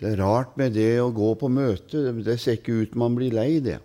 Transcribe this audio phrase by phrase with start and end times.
[0.00, 2.06] Det er rart med det å gå på møte.
[2.24, 3.76] Det ser ikke ut man blir lei det.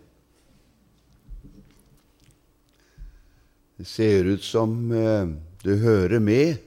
[3.75, 5.27] Det ser ut som eh,
[5.65, 6.63] det hører med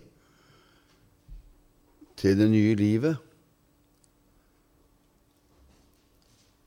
[2.21, 3.17] til det nye livet.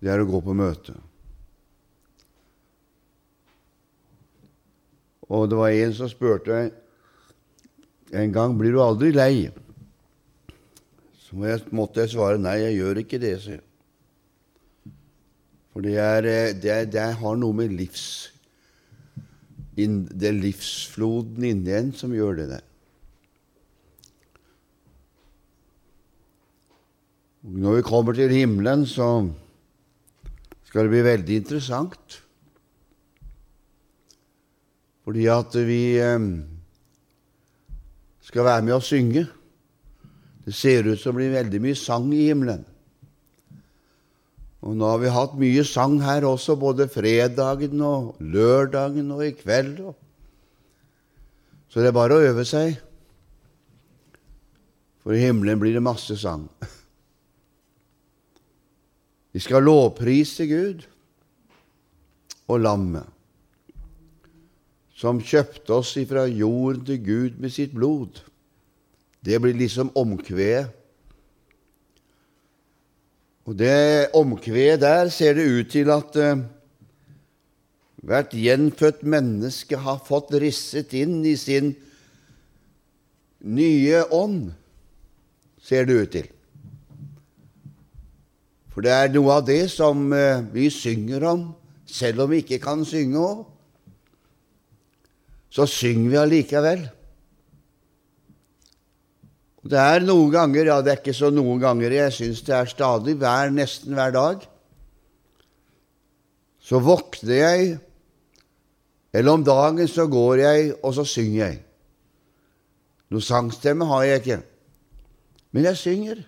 [0.02, 0.98] Det er å gå på møte.
[5.30, 6.64] Og det var en som spurte
[8.12, 9.52] en gang blir du aldri lei.
[11.32, 13.36] Så måtte jeg svare nei, jeg gjør ikke det.
[13.40, 13.58] Så.
[15.72, 16.28] For det, er,
[16.60, 18.04] det, er, det har noe med livs
[19.72, 22.66] Det livsfloden inni en som gjør det der.
[27.42, 29.08] Når vi kommer til himmelen, så
[30.68, 32.20] skal det bli veldig interessant.
[35.08, 36.28] Fordi at vi eh,
[38.22, 39.26] skal være med og synge.
[40.46, 42.64] Det ser ut som det blir veldig mye sang i himmelen.
[44.62, 49.34] Og nå har vi hatt mye sang her også, både fredagen og lørdagen og i
[49.34, 49.82] kveld.
[51.72, 52.76] Så det er bare å øve seg,
[55.02, 56.46] for i himmelen blir det masse sang.
[59.32, 60.84] Vi skal lovprise Gud
[62.52, 63.08] og lammet,
[64.94, 68.20] som kjøpte oss ifra jorden til Gud med sitt blod.
[69.22, 70.72] Det blir liksom omkvedet.
[73.46, 76.42] Og det omkvedet der ser det ut til at uh,
[78.02, 81.74] hvert gjenfødt menneske har fått risset inn i sin
[83.42, 84.52] nye ånd,
[85.62, 86.30] ser det ut til.
[88.72, 91.50] For det er noe av det som uh, vi synger om,
[91.86, 93.46] selv om vi ikke kan synge òg.
[95.52, 96.86] Så synger vi allikevel.
[99.62, 102.70] Det er noen ganger, ja, det er ikke så noen ganger, jeg syns det er
[102.70, 104.48] stadig, hver, nesten hver dag,
[106.62, 107.68] så våkner jeg,
[109.14, 111.60] eller om dagen så går jeg, og så synger jeg.
[113.12, 114.40] Noe sangstemme har jeg ikke,
[115.52, 116.22] men jeg synger.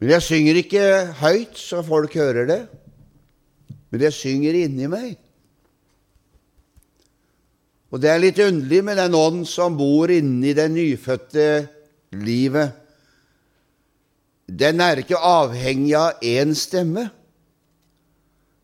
[0.00, 0.84] Men jeg synger ikke
[1.20, 2.60] høyt så folk hører det,
[3.90, 5.18] men jeg synger inni meg.
[7.90, 11.46] Og det er litt underlig med den ånd som bor inni det nyfødte
[12.22, 12.76] livet.
[14.46, 17.08] Den er ikke avhengig av én stemme.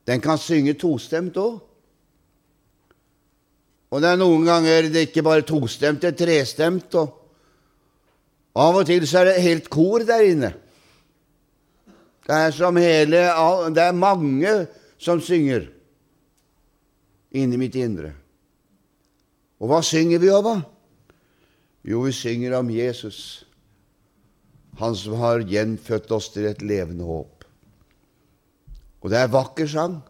[0.07, 1.59] Den kan synge tostemt òg.
[3.91, 6.95] Og det er noen ganger det er ikke bare tostemt, det er trestemt.
[6.99, 7.23] Og
[8.57, 10.53] av og til så er det helt kor der inne.
[12.27, 13.23] Det er som hele
[13.75, 14.55] Det er mange
[14.99, 15.69] som synger
[17.31, 18.15] inni mitt indre.
[19.61, 20.57] Og hva synger vi da?
[21.87, 23.47] Jo, vi synger om Jesus,
[24.81, 27.47] han som har gjenfødt oss til et levende håp.
[29.01, 30.01] Og det er vakker sang.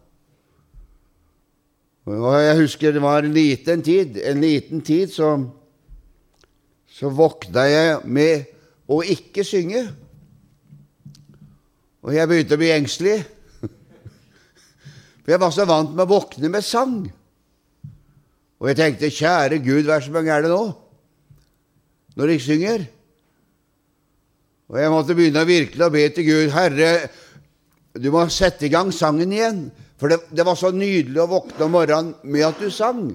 [2.07, 5.33] Og jeg husker det var en liten tid, en liten tid så,
[6.87, 8.47] så våkna jeg med
[8.87, 9.83] å ikke synge.
[12.07, 13.17] Og jeg begynte å bli engstelig.
[15.27, 17.01] For jeg var så vant med å våkne med sang.
[18.61, 20.63] Og jeg tenkte, kjære Gud, hva så mange er det nå?
[22.17, 22.87] Når jeg synger?
[24.69, 26.93] Og jeg måtte begynne virkelig å be til Gud, Herre,
[27.97, 29.67] du må sette i gang sangen igjen.
[30.01, 33.09] For det, det var så nydelig å våkne om morgenen med at du sang.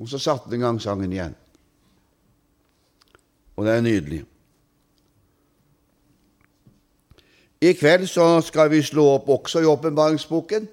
[0.00, 1.34] Og så satte han i gang sangen igjen.
[3.58, 4.20] Og det er nydelig.
[7.60, 10.64] I kveld så skal vi slå opp også i åpenbaringsboken.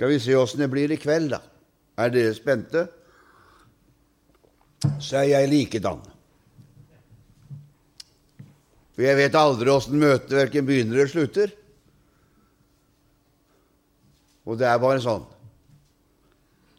[0.00, 1.42] Skal vi se åssen det blir i kveld, da.
[2.00, 2.86] Er dere spente?
[4.96, 5.98] Så er jeg likedan.
[8.94, 11.52] For jeg vet aldri åssen møtet verken begynner eller slutter.
[14.48, 15.28] Og det er bare sånn.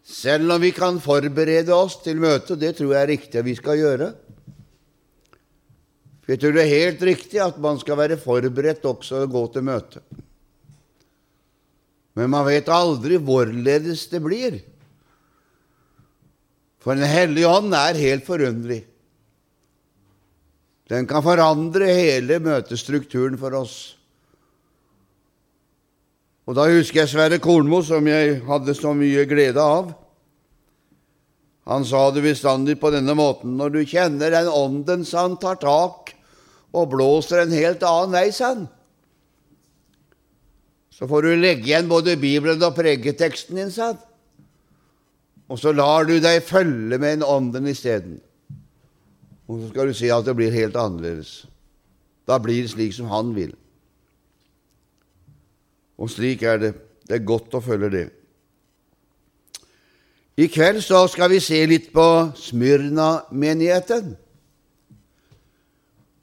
[0.01, 3.53] Selv om vi kan forberede oss til møtet, det tror jeg er riktig at vi
[3.61, 4.09] skal gjøre
[6.23, 9.45] For jeg tror det er helt riktig at man skal være forberedt også å gå
[9.53, 10.21] til møtet.
[12.17, 14.59] Men man vet aldri hvorledes det blir.
[16.81, 18.83] For Den hellige ånd er helt forunderlig.
[20.91, 23.75] Den kan forandre hele møtestrukturen for oss.
[26.49, 29.93] Og Da husker jeg Sverre Kornmo, som jeg hadde så mye glede av.
[31.69, 36.11] Han sa det bestandig på denne måten når du kjenner den ånden som tar tak
[36.73, 38.65] og blåser en helt annen vei, sa han.
[41.01, 43.95] Så får du legge igjen både Bibelen og pregeteksten din, sa
[45.49, 48.19] Og så lar du deg følge med en ånden isteden.
[49.49, 51.47] Og så skal du se at det blir helt annerledes.
[52.29, 53.55] Da blir det slik som han vil.
[55.97, 56.71] Og slik er det.
[57.09, 58.05] Det er godt å følge det.
[60.37, 62.05] I kveld så skal vi se litt på
[62.37, 64.13] Smyrna-menigheten.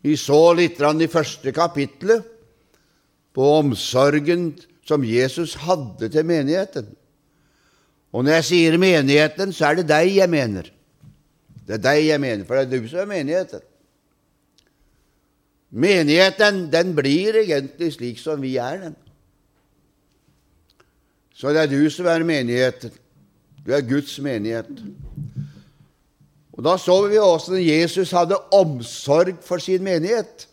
[0.06, 2.22] Vi så litt i første kapittelet
[3.34, 4.52] på omsorgen
[4.88, 6.88] som Jesus hadde til menigheten.
[8.12, 10.70] Og når jeg sier menigheten, så er det deg jeg mener.
[11.69, 13.64] Det er deg jeg mener, for det er du som er menigheten.
[15.69, 18.96] Menigheten, den blir egentlig slik som vi er, den.
[21.37, 22.94] Så det er du som er menigheten.
[23.67, 24.70] Du er Guds menighet.
[26.56, 30.49] Og Da så vi åssen Jesus hadde omsorg for sin menighet.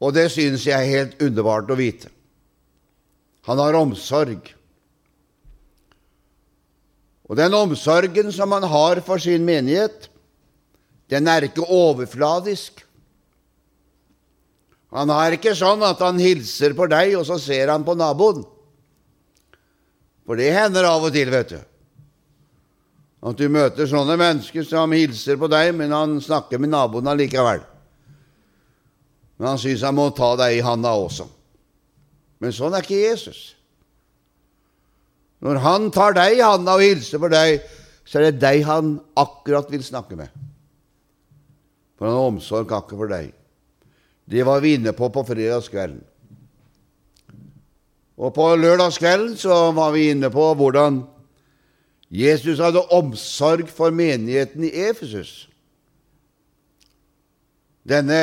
[0.00, 2.13] Og det synes jeg er helt underbart å vite.
[3.44, 4.54] Han har omsorg.
[7.28, 10.08] Og den omsorgen som han har for sin menighet,
[11.12, 12.82] den er ikke overfladisk.
[14.94, 18.44] Han er ikke sånn at han hilser på deg, og så ser han på naboen.
[20.24, 21.60] For det hender av og til, vet du.
[23.24, 27.64] At du møter sånne mennesker som hilser på deg, men han snakker med naboen allikevel.
[29.40, 31.26] Men han syns han må ta deg i handa også.
[32.44, 33.54] Men sånn er ikke Jesus.
[35.44, 37.62] Når han tar deg i handa og hilser på deg,
[38.04, 40.28] så er det deg han akkurat vil snakke med.
[41.96, 43.30] For han har omsorg akkurat for deg.
[44.28, 46.02] Det var vi inne på på fredagskvelden.
[48.20, 51.00] Og på lørdagskvelden så var vi inne på hvordan
[52.12, 55.48] Jesus hadde omsorg for menigheten i Efesus.
[57.88, 58.20] Denne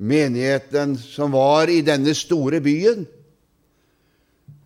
[0.00, 3.06] menigheten som var i denne store byen.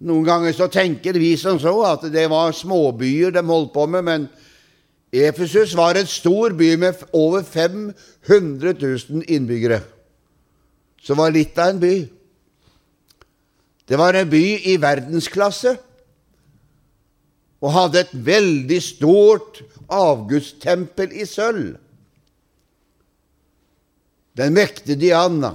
[0.02, 4.04] Noen ganger så tenker vi som så at det var småbyer de holdt på med,
[4.04, 4.26] men
[5.14, 9.80] Efesus var en stor by med over 500 000 innbyggere.
[11.02, 11.94] Så var litt av en by.
[13.86, 15.76] Det var en by i verdensklasse
[17.64, 19.62] og hadde et veldig stort
[19.92, 21.76] avgudstempel i sølv.
[24.34, 25.54] Den mektige Diana,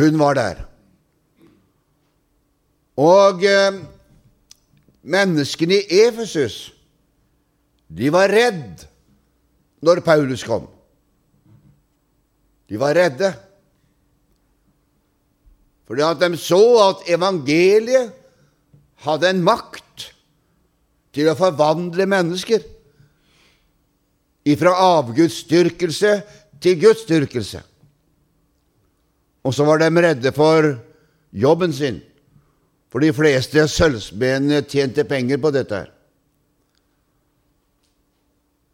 [0.00, 0.62] hun var der.
[3.00, 3.80] Og eh,
[5.02, 6.72] menneskene i Efesus,
[7.92, 8.84] de var redd
[9.84, 10.68] når Paulus kom.
[12.68, 13.32] De var redde.
[15.88, 18.12] Fordi at de så at evangeliet
[19.04, 20.06] hadde en makt
[21.12, 22.62] til å forvandle mennesker
[24.48, 26.14] ifra avgudsdyrkelse
[26.62, 27.60] til gudsdyrkelse.
[29.42, 30.70] Og så var de redde for
[31.32, 32.00] jobben sin,
[32.92, 35.74] for de fleste sølvsmedene tjente penger på dette.
[35.74, 35.92] her.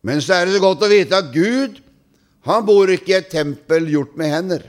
[0.02, 1.78] Men så er det så godt å vite at Gud
[2.48, 4.64] han bor ikke i et tempel gjort med hender.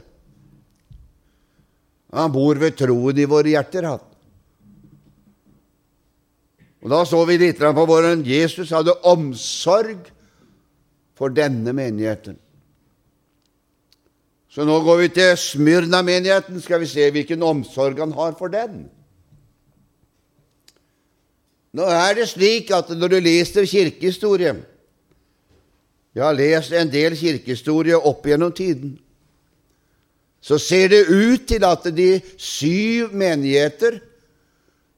[2.13, 4.05] Han bor ved troen i våre hjerter, han.
[6.79, 10.09] Og Da så vi litt på hvordan Jesus hadde omsorg
[11.15, 12.37] for denne menigheten.
[14.49, 18.87] Så nå går vi til Smyrna-menigheten, skal vi se hvilken omsorg han har for den.
[21.73, 24.55] Nå er det slik at når du leser kirkehistorie
[26.15, 28.97] Jeg har lest en del kirkehistorie opp gjennom tiden
[30.41, 33.99] så ser det ut til at de syv menigheter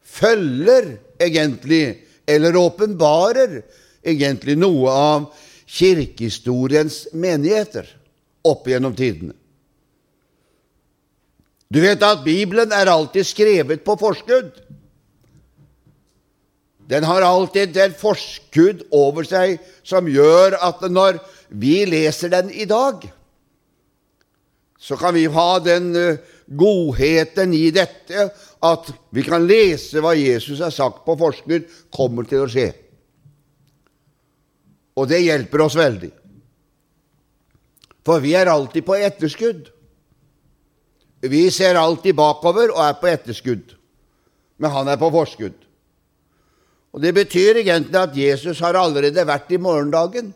[0.05, 3.61] følger egentlig, eller åpenbarer
[4.05, 5.29] egentlig, noe av
[5.71, 7.87] kirkehistoriens menigheter
[8.45, 9.33] opp gjennom tidene.
[11.71, 14.51] Du vet at Bibelen er alltid skrevet på forskudd.
[16.91, 22.67] Den har alltid et forskudd over seg som gjør at når vi leser den i
[22.67, 23.05] dag,
[24.81, 28.25] så kan vi ha den eh, godheten i dette
[28.65, 32.71] at vi kan lese hva Jesus har sagt på forskudd kommer til å skje.
[34.97, 36.11] Og det hjelper oss veldig.
[38.03, 39.69] For vi er alltid på etterskudd.
[41.21, 43.75] Vi ser alltid bakover og er på etterskudd,
[44.57, 45.70] men han er på forskudd.
[46.91, 50.33] Og Det betyr egentlig at Jesus har allerede vært i morgendagen.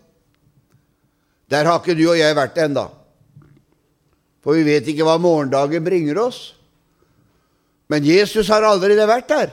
[1.52, 2.88] Der har ikke du og jeg vært ennå.
[4.44, 6.54] For vi vet ikke hva morgendagen bringer oss.
[7.92, 9.52] Men Jesus har allerede vært der.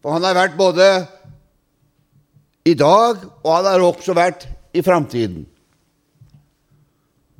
[0.00, 0.86] For han har vært både
[2.68, 5.46] i dag, og han har også vært i framtiden.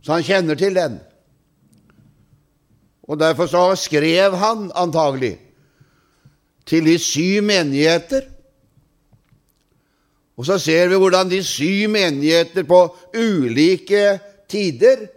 [0.00, 0.98] Så han kjenner til den.
[3.10, 5.36] Og Derfor så skrev han antagelig
[6.70, 8.28] til de syv menigheter.
[10.38, 15.08] Og så ser vi hvordan de syv menigheter på ulike tider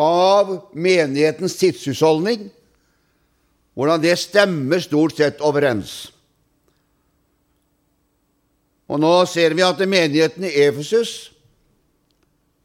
[0.00, 2.48] av menighetens tidshusholdning
[3.78, 6.10] hvordan det stemmer stort sett overens.
[8.90, 11.30] Og nå ser vi at menigheten i Efesus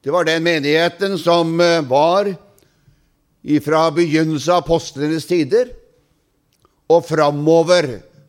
[0.05, 2.27] det var den menigheten som eh, var
[3.65, 5.71] fra begynnelsen av apostlenes tider
[6.91, 7.87] og framover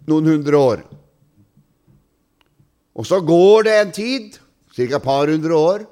[0.09, 0.85] noen hundre år.
[2.97, 4.39] Og så går det en tid,
[4.73, 4.87] ca.
[4.87, 5.85] et par hundre år,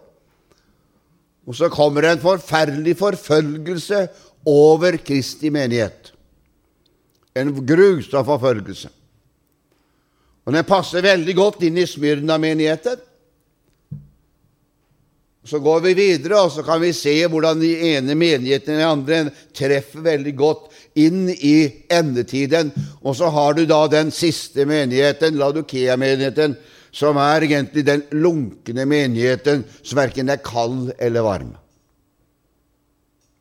[1.44, 4.06] og så kommer det en forferdelig forfølgelse
[4.48, 6.12] over Kristi menighet.
[7.36, 8.88] En grusom forfølgelse.
[10.44, 13.00] Og den passer veldig godt inn i Smyrna-menigheten.
[15.44, 19.18] Så går vi videre, og så kan vi se hvordan de ene menighetene den andre
[19.52, 22.70] treffer veldig godt inn i endetiden.
[23.04, 26.56] Og så har du da den siste menigheten, Ladukea-menigheten,
[26.94, 31.52] som er egentlig den lunkne menigheten som verken er kald eller varm.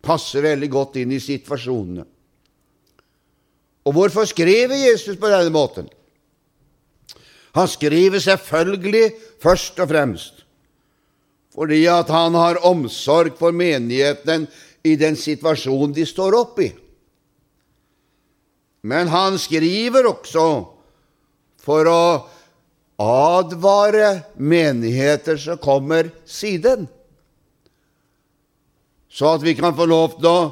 [0.03, 2.03] Passer veldig godt inn i situasjonene.
[3.83, 5.87] Og hvorfor skriver Jesus på denne måten?
[7.53, 9.11] Han skriver selvfølgelig
[9.43, 10.42] først og fremst
[11.53, 14.47] fordi at han har omsorg for menigheten
[14.83, 16.71] i den situasjonen de står opp i.
[18.83, 20.47] Men han skriver også
[21.63, 22.05] for å
[22.99, 26.89] advare menigheter som kommer siden,
[29.13, 30.51] så at vi kan få lov til å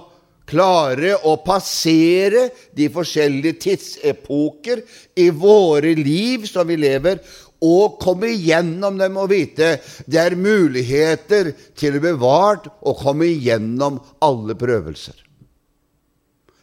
[0.52, 4.84] klare å passere de forskjellige tidsepoker
[5.18, 7.22] i våre liv som vi lever,
[7.62, 9.76] og komme igjennom dem og vite
[10.10, 15.14] det er muligheter til å bevart og komme igjennom alle prøvelser.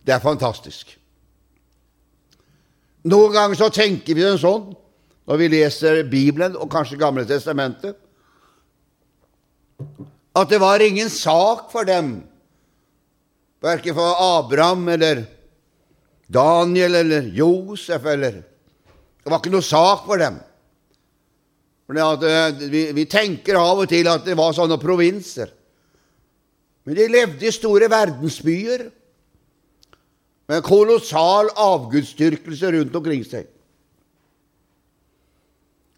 [0.02, 0.90] Det er fantastisk.
[3.08, 4.72] Noen ganger så tenker vi det sånn
[5.28, 7.94] når vi leser Bibelen og kanskje Gamle testamentet,
[10.38, 12.22] at det var ingen sak for dem,
[13.62, 15.26] verken for Abraham eller
[16.28, 18.42] Daniel eller Josef eller
[19.18, 20.38] Det var ikke noe sak for dem.
[21.88, 25.48] For vi, vi tenker av og til at det var sånne provinser.
[26.84, 28.82] Men de levde i store verdensbyer
[30.48, 33.48] med kolossal avgudsdyrkelse rundt omkring seg.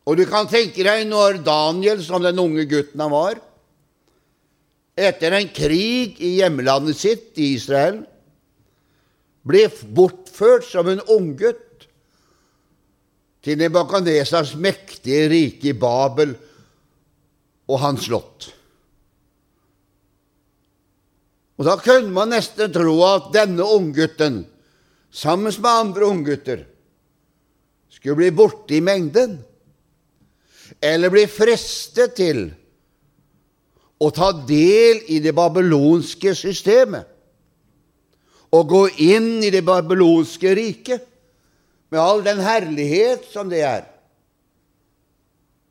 [0.07, 3.43] Og du kan tenke deg når Daniel, som den unge gutten han var,
[4.99, 8.03] etter en krig i hjemlandet sitt, i Israel,
[9.47, 11.70] ble bortført som en unggutt
[13.45, 16.35] til Nebukadnesars mektige rike i Babel
[17.71, 18.51] og hans slott.
[21.61, 24.47] Og Da kunne man nesten tro at denne unggutten,
[25.13, 26.65] sammen med andre unggutter,
[27.91, 29.35] skulle bli borte i mengden
[30.81, 32.47] eller bli fristet til
[34.01, 37.11] å ta del i det babylonske systemet
[38.57, 41.10] og gå inn i det babylonske riket
[41.91, 43.85] med all den herlighet som det er.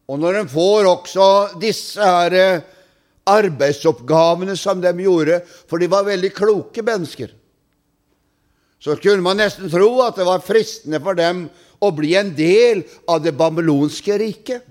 [0.10, 1.28] Og når en får også
[1.62, 2.64] disse her eh,
[3.30, 7.36] arbeidsoppgavene som de gjorde, for de var veldig kloke mennesker,
[8.80, 11.46] så kunne man nesten tro at det var fristende for dem
[11.84, 14.64] å bli en del av det babylonske riket.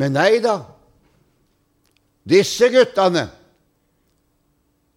[0.00, 0.56] Men nei da.
[2.24, 3.26] Disse guttene,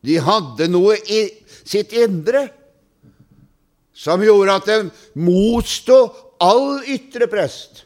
[0.04, 1.22] de hadde noe i
[1.64, 2.48] sitt indre
[3.94, 4.78] som gjorde at de
[5.22, 5.98] motsto
[6.42, 7.86] all ytre prest,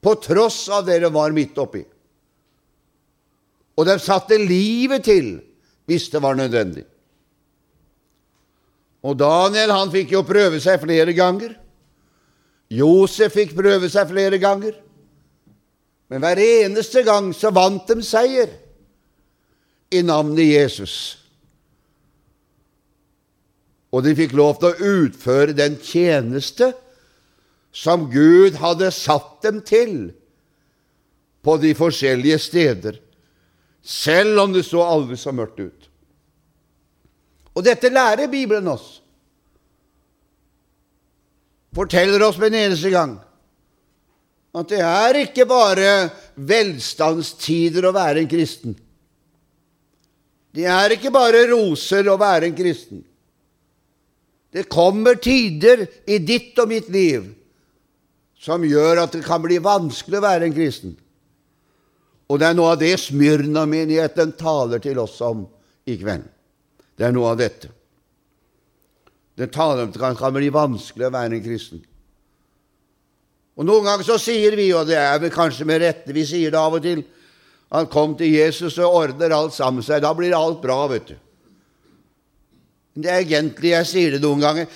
[0.00, 1.82] på tross av det de var midt oppi.
[3.76, 5.34] Og de satte livet til
[5.88, 6.84] hvis det var nødvendig.
[9.06, 11.52] Og Daniel han fikk jo prøve seg flere ganger.
[12.72, 14.74] Josef fikk prøve seg flere ganger.
[16.10, 18.50] Men hver eneste gang så vant de seier
[19.94, 20.94] i navnet Jesus.
[23.94, 26.72] Og de fikk lov til å utføre den tjeneste
[27.76, 29.96] som Gud hadde satt dem til
[31.46, 32.96] på de forskjellige steder,
[33.86, 35.90] selv om det så aldri så mørkt ut.
[37.56, 38.98] Og dette lærer Bibelen oss.
[41.76, 43.14] Forteller oss med en eneste gang
[44.56, 46.08] at det er ikke bare
[46.48, 48.76] velstandstider å være en kristen.
[50.56, 53.02] Det er ikke bare roser å være en kristen.
[54.56, 57.26] Det kommer tider i ditt og mitt liv
[58.40, 60.94] som gjør at det kan bli vanskelig å være en kristen.
[62.32, 65.44] Og det er noe av det Smyrna-menigheten taler til oss om
[65.84, 66.24] i kveld.
[66.96, 67.68] Det er noe av dette.
[69.36, 71.84] Den taler om at det kan bli vanskelig å være en kristen.
[73.60, 76.52] Og Noen ganger så sier vi, og det er vel kanskje med rette vi sier
[76.52, 77.04] det av og til,
[77.76, 80.00] at kom til Jesus og ordner alt sammen seg.
[80.04, 81.16] Da blir alt bra, vet du.
[82.96, 84.68] Det er egentlig Jeg sier det noen ganger.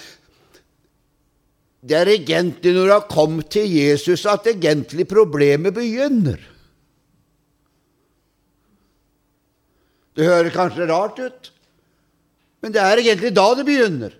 [1.80, 6.40] Det er egentlig når du har kommet til Jesus, at egentlig problemet begynner.
[10.12, 11.52] Det hører kanskje rart ut,
[12.60, 14.16] men det er egentlig da det begynner.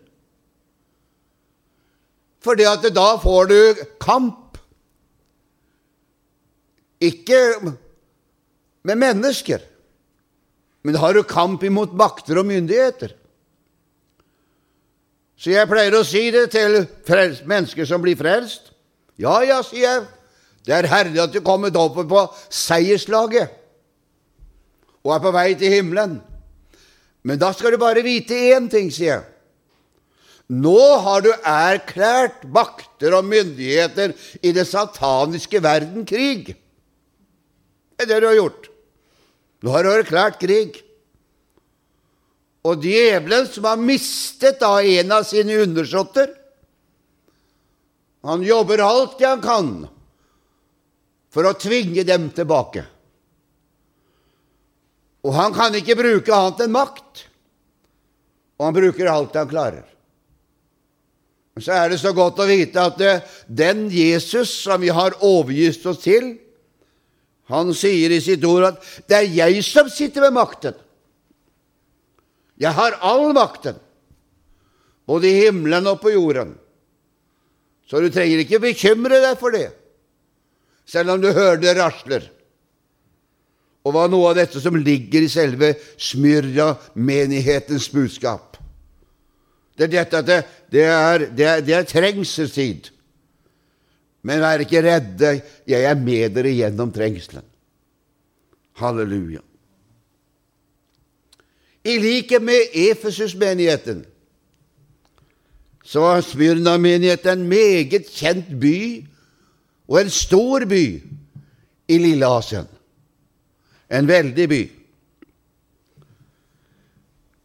[2.41, 3.59] Fordi at da får du
[4.01, 4.57] kamp.
[7.05, 7.37] Ikke
[8.85, 9.61] med mennesker,
[10.85, 13.20] men har du kamp imot makter og myndigheter.
[15.41, 16.83] Så jeg pleier å si det til
[17.49, 18.75] mennesker som blir frelst.
[19.21, 20.03] Ja, ja, sier jeg,
[20.69, 23.57] det er herlig at du kommer opp på seierslaget
[25.01, 26.19] og er på vei til himmelen.
[27.25, 29.27] Men da skal du bare vite én ting, sier jeg.
[30.51, 36.53] Nå har du erklært makter og myndigheter i det sataniske verden krig.
[37.97, 38.71] Det er det du har gjort.
[39.63, 40.81] Nå har du erklært krig.
[42.69, 46.29] Og djevelen, som har mistet da en av sine undersåtter,
[48.23, 49.71] han jobber alt det han kan
[51.33, 52.83] for å tvinge dem tilbake.
[55.25, 57.25] Og han kan ikke bruke annet enn makt,
[58.61, 59.87] og han bruker alt han klarer.
[61.61, 63.01] Så er det så godt å vite at
[63.49, 66.33] den Jesus som vi har overgitt oss til,
[67.51, 70.77] han sier i sitt ord at det er jeg som sitter ved makten.
[72.61, 73.79] Jeg har all makten,
[75.09, 76.53] både i himmelen og på jorden.
[77.89, 79.71] Så du trenger ikke bekymre deg for det,
[80.87, 82.29] selv om du hører det rasler.
[83.81, 88.59] Og hva noe av dette som ligger i selve Smyrja-menighetens budskap.
[89.73, 92.91] Det er dette at det, det, er, det, er, det er trengselstid.
[94.29, 97.47] Men vær ikke redde, jeg er med dere gjennom trengselen.
[98.77, 99.41] Halleluja.
[101.85, 104.05] I likhet med Efesus-menigheten
[105.85, 109.07] så var Smyrna-menigheten en meget kjent by
[109.89, 110.85] og en stor by
[111.89, 112.69] i Lille-Asien.
[113.91, 114.61] En veldig by.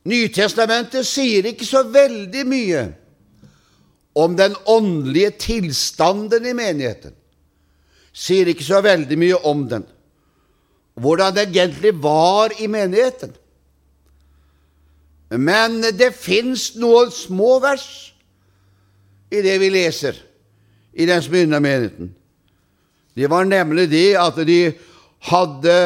[0.06, 2.84] Nytestamentet sier ikke så veldig mye
[4.16, 7.16] om den åndelige tilstanden i menigheten.
[8.14, 9.88] Sier ikke så veldig mye om den.
[10.94, 13.34] Hvordan det egentlig var i menigheten.
[15.38, 17.88] Men det fins noen små vers
[19.34, 20.20] i det vi leser
[20.96, 22.14] i den smyrna menigheten.
[23.16, 24.60] Det var nemlig det at de
[25.30, 25.78] hadde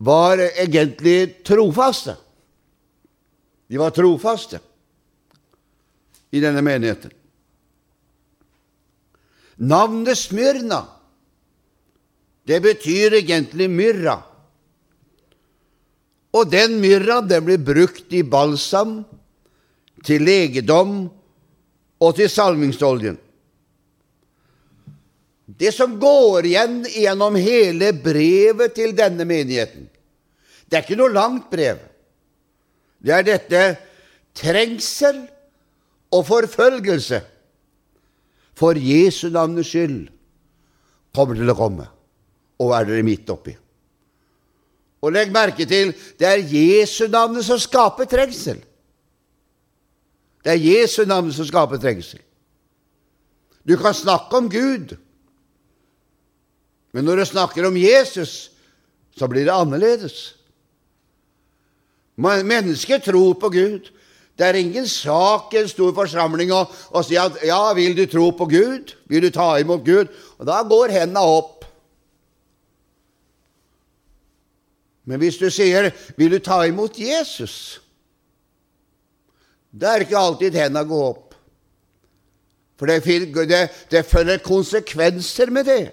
[0.00, 2.16] var egentlig trofaste.
[3.70, 4.60] De var trofaste
[6.30, 7.12] i denne menigheten.
[9.60, 10.80] Navnet Smyrna,
[12.48, 14.16] det betyr egentlig myrra.
[16.36, 19.00] Og den myrra den blir brukt i balsam,
[20.06, 21.10] til legedom
[22.00, 23.18] og til salmingsoljen.
[25.60, 29.88] Det som går igjen gjennom hele brevet til denne menigheten
[30.70, 31.80] Det er ikke noe langt brev.
[33.02, 33.62] Det er dette
[34.38, 35.24] trengsel
[36.14, 37.18] og forfølgelse
[38.54, 40.04] for Jesu navnes skyld
[41.16, 41.86] kommer til å komme,
[42.62, 43.56] og er dere midt oppi.
[45.00, 48.60] Og legg merke til det er Jesu navnet som skaper trengsel.
[50.44, 52.20] Det er Jesu navnet som skaper trengsel.
[53.64, 54.96] Du kan snakke om Gud,
[56.92, 58.50] men når du snakker om Jesus,
[59.16, 60.34] så blir det annerledes.
[62.16, 63.90] Mennesker tror på Gud.
[64.38, 66.64] Det er ingen sak i en stor forsamling å,
[66.96, 68.94] å si at ja, vil du tro på Gud?
[69.10, 70.08] Vil du ta imot Gud?
[70.40, 71.59] Og da går hendene opp.
[75.04, 77.80] Men hvis du sier 'Vil du ta imot Jesus?'
[79.72, 81.34] Da er ikke alltid hendene går opp.
[82.78, 83.04] For det,
[83.48, 85.92] det, det følger konsekvenser med det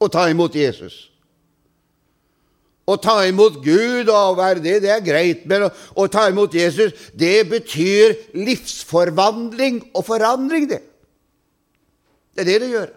[0.00, 1.10] å ta imot Jesus.
[2.88, 6.54] Å ta imot Gud og være det, det er greit, men å, å ta imot
[6.54, 10.80] Jesus, det betyr livsforvandling og forandring, det.
[12.32, 12.90] Det er det det gjør.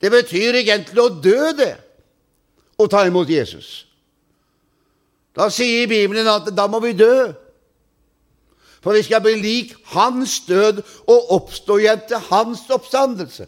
[0.00, 1.74] Det betyr egentlig å dø, det
[2.80, 3.84] å ta imot Jesus.
[5.36, 7.30] Da sier Bibelen at da må vi dø.
[8.80, 13.46] For vi skal bli lik hans død og oppstå igjen til hans oppstandelse.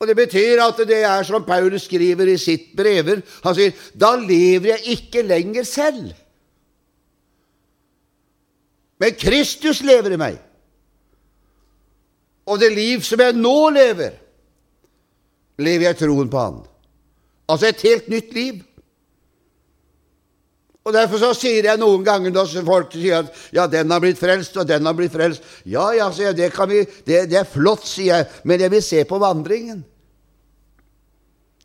[0.00, 3.20] Og Det betyr at det er som Paulus skriver i sitt brever.
[3.44, 6.14] Han sier, 'Da lever jeg ikke lenger selv.'
[8.98, 10.38] Men Kristus lever i meg.
[12.46, 14.10] Og det liv som jeg nå lever,
[15.58, 16.69] lever jeg troen på Han.
[17.50, 18.60] Altså et helt nytt liv.
[20.86, 24.18] Og Derfor så sier jeg noen ganger når folk sier at ja, den har blitt
[24.18, 27.48] frelst, og den har blitt frelst Ja, ja, sier jeg, det, vi, det, det er
[27.48, 29.82] flott, sier jeg, men jeg vil se på vandringen.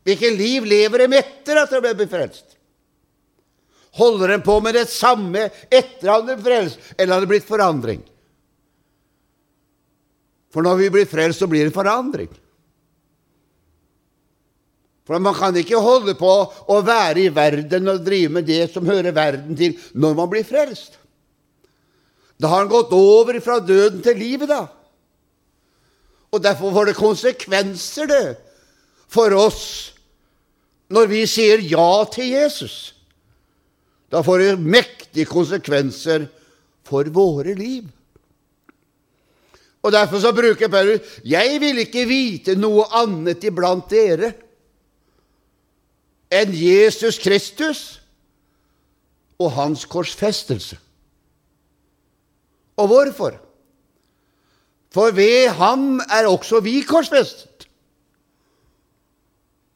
[0.06, 2.52] Hvilket liv lever de etter at de ble frelst?
[3.96, 7.48] Holder de på med det samme etter at de ble frelst, eller har det blitt
[7.48, 8.04] forandring?
[10.52, 12.28] For når vi blir frelst, så blir det forandring.
[15.06, 16.30] For man kan ikke holde på
[16.66, 20.46] å være i verden og drive med det som hører verden til, når man blir
[20.46, 20.98] frelst.
[22.36, 24.66] Da har han gått over fra døden til livet, da.
[26.34, 28.34] Og derfor får det konsekvenser, det,
[29.06, 29.62] for oss
[30.92, 32.96] når vi sier ja til Jesus.
[34.10, 36.26] Da får det mektige konsekvenser
[36.86, 37.86] for våre liv.
[39.86, 44.45] Og Derfor så bruker Paulus 'Jeg vil ikke vite noe annet iblant dere'
[46.32, 48.00] enn Jesus Kristus
[49.38, 50.78] og hans korsfestelse.
[52.76, 53.36] Og hvorfor?
[54.92, 57.68] For ved ham er også vi korsfestet.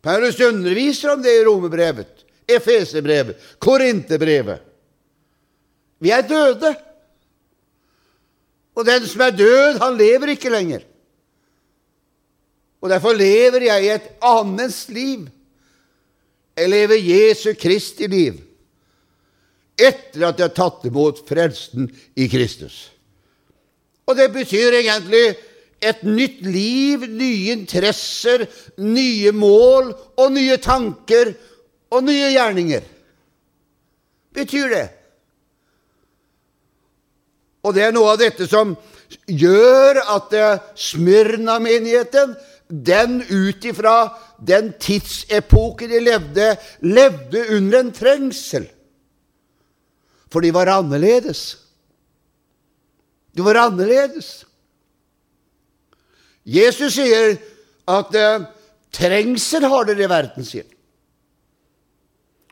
[0.02, 4.62] Paulus underviser om det i Romerbrevet, Efeserbrevet, Korinterbrevet.
[6.00, 6.72] Vi er døde.
[8.74, 10.86] Og den som er død, han lever ikke lenger.
[12.80, 15.28] Og derfor lever jeg i et annens liv
[16.60, 18.40] jeg lever Jesu Kristi liv
[19.80, 21.86] etter at jeg har tatt imot frelsen
[22.20, 22.90] i Kristus.
[24.04, 25.38] Og det betyr egentlig
[25.80, 28.44] et nytt liv, nye interesser,
[28.76, 31.32] nye mål og nye tanker
[31.88, 32.84] og nye gjerninger.
[34.36, 34.86] Betyr det.
[37.64, 38.76] Og det er noe av dette som
[39.26, 40.36] gjør at
[40.76, 42.36] Smyrna-menigheten,
[42.70, 48.68] den ut ifra den tidsepoken de levde, levde under en trengsel.
[50.30, 51.58] For de var annerledes.
[53.34, 54.44] De var annerledes.
[56.46, 57.34] Jesus sier
[57.90, 58.46] at eh,
[58.94, 60.68] trengsel har dere i verden, sier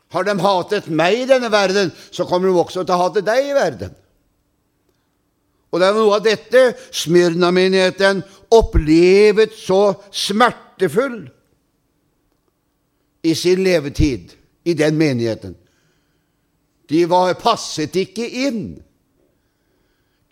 [0.09, 3.51] Har de hatet meg i denne verden, så kommer de også til å hate deg
[3.51, 3.91] i verden.
[5.69, 6.63] Og det er noe av dette
[6.97, 11.21] Smyrna-menigheten opplevet så smertefull
[13.21, 14.33] i sin levetid
[14.63, 15.55] i den menigheten.
[16.89, 18.63] De var, passet ikke inn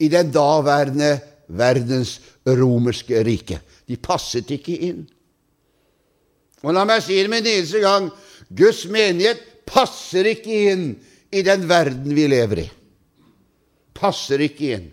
[0.02, 3.60] i den daværende verdens romerske rike.
[3.88, 5.04] De passet ikke inn.
[6.66, 8.10] Og la meg si det med en eneste gang
[8.50, 10.88] Guds menighet passer ikke inn
[11.30, 12.68] i den verden vi lever i.
[13.98, 14.88] Passer ikke inn.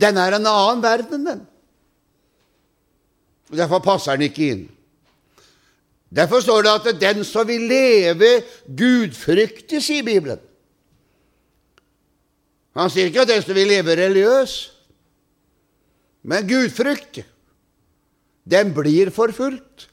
[0.00, 1.40] Den er en annen verden, den.
[3.50, 4.68] Derfor passer den ikke inn.
[6.10, 8.30] Derfor står det at den som vil leve
[8.66, 10.40] gudfryktig, sier Bibelen.
[12.78, 14.56] Han sier ikke at den som vil leve religiøs,
[16.22, 17.24] men gudfryktig.
[18.50, 19.86] Den blir forfulgt.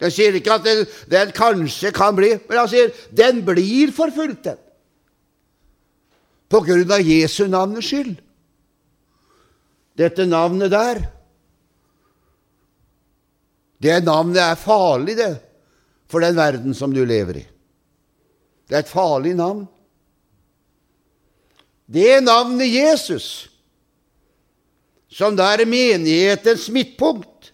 [0.00, 4.44] Den sier ikke at den, den, kanskje kan bli, men han sier den blir forfulgt,
[4.48, 4.60] den.
[6.50, 8.16] På grunn av Jesu navnets skyld.
[10.00, 11.02] Dette navnet der
[13.80, 15.32] det navnet er farlig, det,
[16.10, 17.44] for den verden som du lever i.
[18.68, 19.64] Det er et farlig navn.
[21.90, 23.48] Det er navnet Jesus,
[25.10, 27.50] som da er menighetens midtpunkt,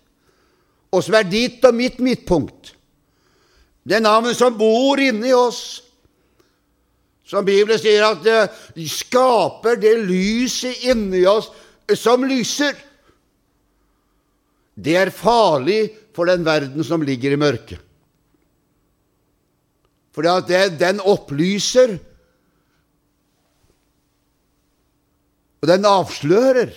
[0.93, 2.75] og som er ditt og mitt midtpunkt.
[3.87, 5.63] Det navnet som bor inni oss,
[7.27, 11.49] som Bibelen sier at det skaper det lyset inni oss
[11.99, 12.75] som lyser.
[14.77, 15.81] Det er farlig
[16.17, 17.83] for den verden som ligger i mørket.
[20.17, 20.25] For
[20.81, 21.99] den opplyser,
[25.61, 26.73] og den avslører.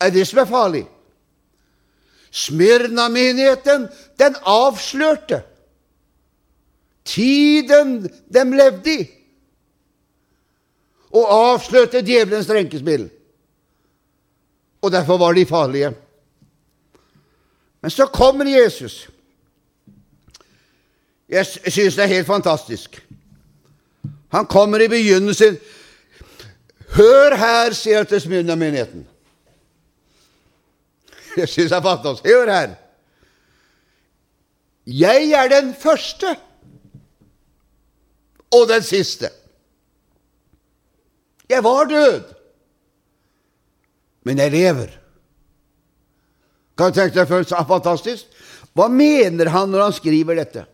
[0.00, 0.82] er det som er farlig.
[2.30, 3.86] Smyrna-menigheten,
[4.18, 5.42] den avslørte
[7.04, 9.04] tiden de levde i,
[11.14, 13.06] og avslørte djevelens renkespill.
[14.82, 15.94] Og derfor var de farlige.
[17.84, 19.08] Men så kommer Jesus.
[21.28, 23.08] Jeg synes det er helt fantastisk.
[24.32, 25.58] Han kommer i begynnelsen.
[26.96, 29.04] Hør her, sier han til Smyrna-menigheten.
[31.36, 32.24] Jeg synes jeg er oss.
[32.24, 32.74] Hør her.
[34.86, 36.36] Jeg er den første
[38.50, 39.28] og den siste.
[41.48, 42.22] Jeg var død,
[44.22, 45.03] men jeg lever.
[46.74, 48.30] Kan du tenke deg følelsen av fantastisk?
[48.74, 50.64] Hva mener han når han skriver dette?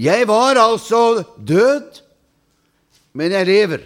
[0.00, 1.98] Jeg var altså død,
[3.18, 3.82] men jeg lever.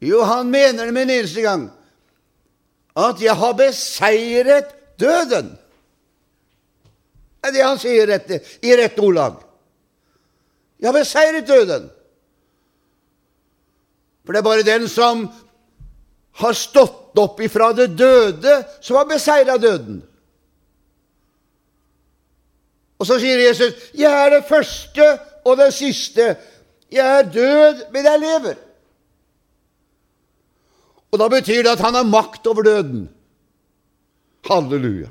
[0.00, 1.66] Jo, han mener det med en eneste gang.
[2.98, 5.50] At jeg har beseiret døden.
[7.38, 8.30] Det er det han sier rett,
[8.62, 9.42] i rett ordlag.
[10.78, 11.90] Jeg har beseiret døden.
[14.24, 15.26] For det er bare den som
[16.38, 20.00] har stått opp ifra det døde, som har beseira døden.
[22.98, 26.36] Og så sier Jesus, 'Jeg er det første og det siste.
[26.90, 28.64] Jeg er død, men jeg lever.'
[31.12, 33.08] Og da betyr det at han har makt over døden.
[34.44, 35.08] Halleluja.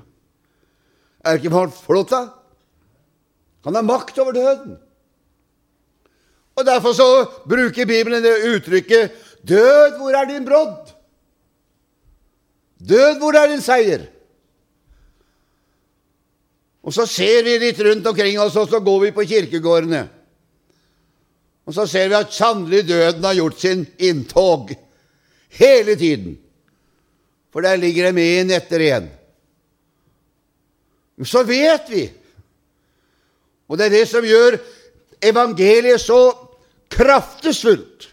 [1.25, 2.27] Er det ikke flott, da?
[3.65, 4.77] Han har makt over døden.
[6.55, 7.07] Og Derfor så
[7.49, 9.11] bruker Bibelen det uttrykket
[9.47, 10.86] 'Død, hvor er din brodd?'
[12.77, 14.05] Død, hvor er din seier?
[16.87, 20.05] Og så ser vi litt rundt omkring oss, og så går vi på kirkegårdene.
[21.67, 24.71] Og så ser vi at sannelig døden har gjort sin inntog
[25.59, 26.37] hele tiden.
[27.51, 29.09] For der ligger de én etter én.
[31.17, 32.05] Men så vet vi,
[33.67, 34.59] og det er det som gjør
[35.21, 36.21] evangeliet så
[36.93, 38.05] kraftesfullt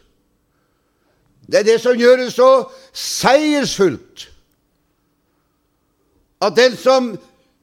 [1.46, 2.48] Det er det som gjør det så
[2.96, 4.24] seiersfullt
[6.46, 7.12] at den som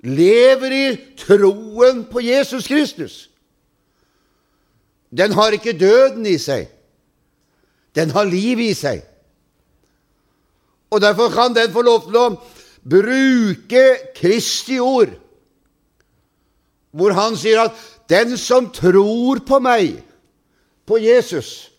[0.03, 0.85] lever i
[1.19, 3.29] troen på Jesus Kristus,
[5.11, 6.69] den har ikke døden i seg.
[7.95, 9.03] Den har liv i seg.
[10.91, 12.27] Og derfor kan den få lov til å
[12.87, 13.83] bruke
[14.15, 15.11] Kristi ord,
[16.91, 17.75] hvor han sier at
[18.09, 20.03] 'den som tror på meg',
[20.85, 21.71] på Jesus,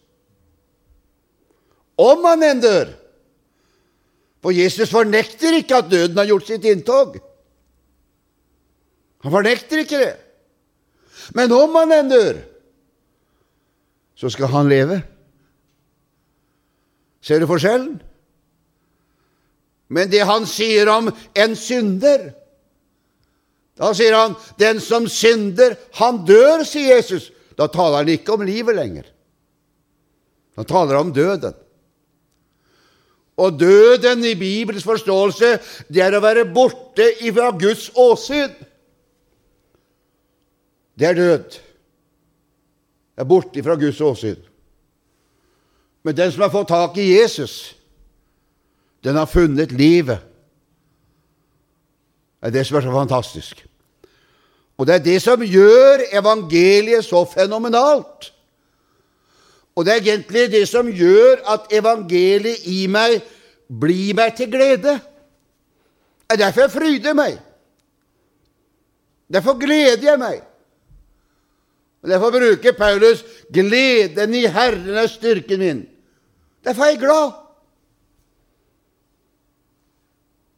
[1.99, 3.02] om han enn dør
[4.43, 7.19] For Jesus fornekter ikke at døden har gjort sitt inntog.
[9.23, 10.15] Han fornekter ikke det.
[11.39, 12.41] Men om han enn dør,
[14.19, 14.99] så skal han leve.
[17.23, 18.01] Ser du forskjellen?
[19.93, 22.31] Men det han sier om en synder
[23.79, 27.33] Da sier han 'den som synder, han dør', sier Jesus.
[27.57, 29.07] Da taler han ikke om livet lenger.
[30.57, 31.55] Han taler om døden.
[33.37, 38.53] Og døden i Bibels forståelse, det er å være borte fra Guds åsyn.
[40.99, 41.61] Det er død.
[43.13, 44.41] Det er borte fra Guds åsyn.
[46.03, 47.75] Men den som har fått tak i Jesus,
[49.05, 50.19] den har funnet livet.
[52.43, 53.65] Det er det som er så fantastisk.
[54.77, 58.33] Og det er det som gjør evangeliet så fenomenalt.
[59.77, 63.23] Og det er egentlig det som gjør at evangeliet i meg
[63.81, 64.99] blir meg til glede.
[66.29, 67.39] Det er derfor jeg fryder meg.
[69.33, 70.43] Derfor gleder jeg meg.
[72.03, 75.87] Og Derfor bruker Paulus 'gleden i Herren er styrken min'.
[76.65, 77.33] Derfor er jeg glad.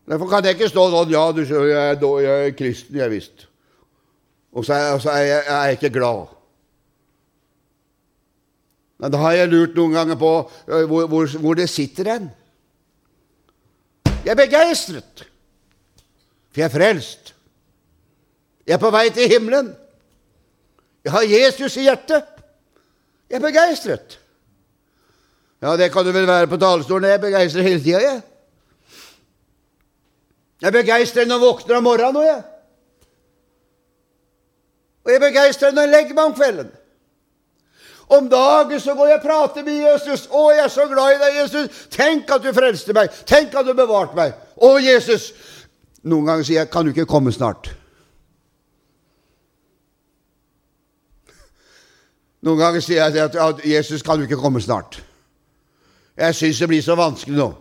[0.08, 3.46] Derfor kan jeg ikke stå sånn 'Ja, du jeg er, kristen, jeg visst'.
[4.52, 6.26] Og så er, jeg, er jeg, ikke glad.
[9.04, 10.28] Men da har jeg lurt noen ganger på
[10.64, 12.30] hvor, hvor, hvor det sitter en.
[14.24, 15.24] Jeg er begeistret,
[16.48, 17.32] for jeg er frelst.
[18.64, 19.66] Jeg er på vei til himmelen.
[21.04, 22.30] Jeg har Jesus i hjertet.
[23.28, 24.16] Jeg er begeistret.
[25.60, 27.04] Ja, det kan du vel være på talerstolen.
[27.10, 28.22] Jeg er begeistret hele tida, jeg.
[30.62, 32.24] Jeg er begeistret når jeg våkner om morgenen.
[32.24, 32.40] Jeg.
[35.04, 36.72] Og jeg er begeistret når jeg legger meg om kvelden.
[38.16, 40.26] Om dagen så går jeg og prater med Jesus.
[40.26, 41.86] 'Å, jeg er så glad i deg, Jesus.
[41.90, 43.10] Tenk at du frelste meg.
[43.26, 44.34] Tenk at du bevarte meg.
[44.56, 45.32] Å, Jesus.'
[46.04, 47.74] Noen ganger sier jeg, 'Kan du ikke komme snart?'
[52.44, 55.02] Noen ganger sier jeg at 'Jesus, kan du ikke komme snart?'
[56.16, 57.54] Jeg syns det blir så vanskelig nå.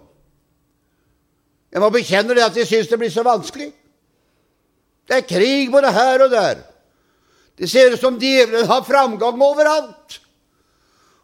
[1.72, 3.72] Jeg må bekjenne det at jeg syns det blir så vanskelig.
[5.08, 6.62] Det er krig både her og der.
[7.58, 10.20] Det ser ut som djevelen har framgang overalt.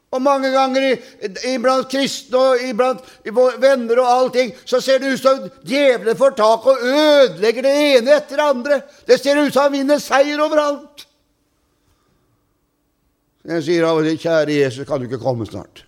[0.09, 0.95] Og mange ganger
[1.45, 3.03] iblant kristne og iblant
[3.61, 8.15] venner og allting, så ser det ut som djevelen får tak og ødelegger det ene
[8.15, 8.79] etter det andre.
[9.05, 11.05] Det ser ut som han vinner seier overalt.
[13.49, 15.85] Jeg sier av og til, 'Kjære Jesus, kan du ikke komme snart?'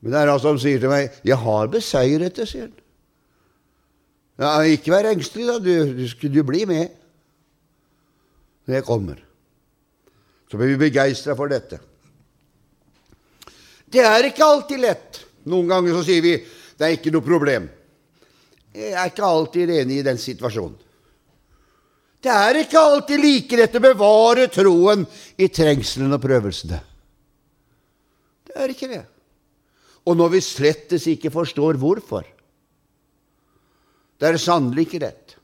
[0.00, 2.74] Men det er han som sier til meg, 'Jeg har beseiret det', sier han.
[4.38, 5.58] Ja, ikke vær engstelig, da.
[5.58, 6.88] Du, du, du blir med
[8.66, 9.25] når jeg kommer.
[10.50, 11.80] Så blir vi begeistra for dette.
[13.86, 15.22] Det er ikke alltid lett.
[15.46, 16.36] Noen ganger så sier vi
[16.76, 17.68] det er ikke noe problem.
[18.76, 20.76] Jeg er ikke alltid enig i den situasjonen.
[22.20, 25.04] Det er ikke alltid like lett å bevare troen
[25.38, 26.78] i trengselen og prøvelsene.
[28.46, 29.04] Det er ikke det.
[30.06, 32.26] Og når vi slettes ikke forstår hvorfor.
[34.16, 35.36] Det er sannelig ikke lett.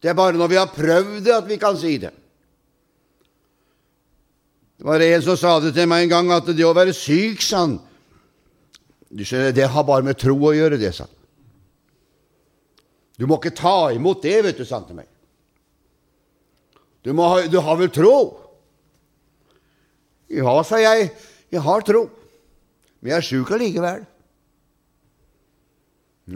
[0.00, 2.12] Det er bare når vi har prøvd det, at vi kan si det.
[4.76, 7.44] Det var en som sa det til meg en gang, at det å være syk,
[7.44, 7.78] sa han
[9.08, 11.12] Du skjønner, det har bare med tro å gjøre, det, sa han.
[13.16, 15.08] Du må ikke ta imot det, vet du, sa han til meg.
[17.06, 18.16] Du, ha, du har vel tro?
[20.28, 21.08] Ja, sa jeg,
[21.54, 22.08] jeg har tro,
[23.00, 24.02] men jeg er sjuk allikevel.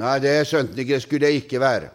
[0.01, 1.91] Nei, det skjønte han ikke, det skulle jeg ikke være.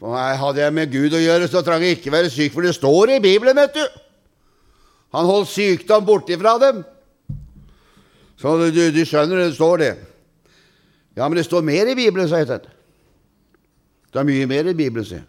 [0.00, 2.72] For Hadde jeg med Gud å gjøre, så trang jeg ikke være syk, for det
[2.78, 3.99] står i Bibelen, vet du.
[5.14, 6.84] Han holdt sykdom borte fra dem.
[8.40, 9.90] Så du, du, skjønner, det står det.
[11.18, 12.68] Ja, men det står mer i Bibelen, sa Øystein.
[14.10, 15.26] Det er mye mer i Bibelen, sier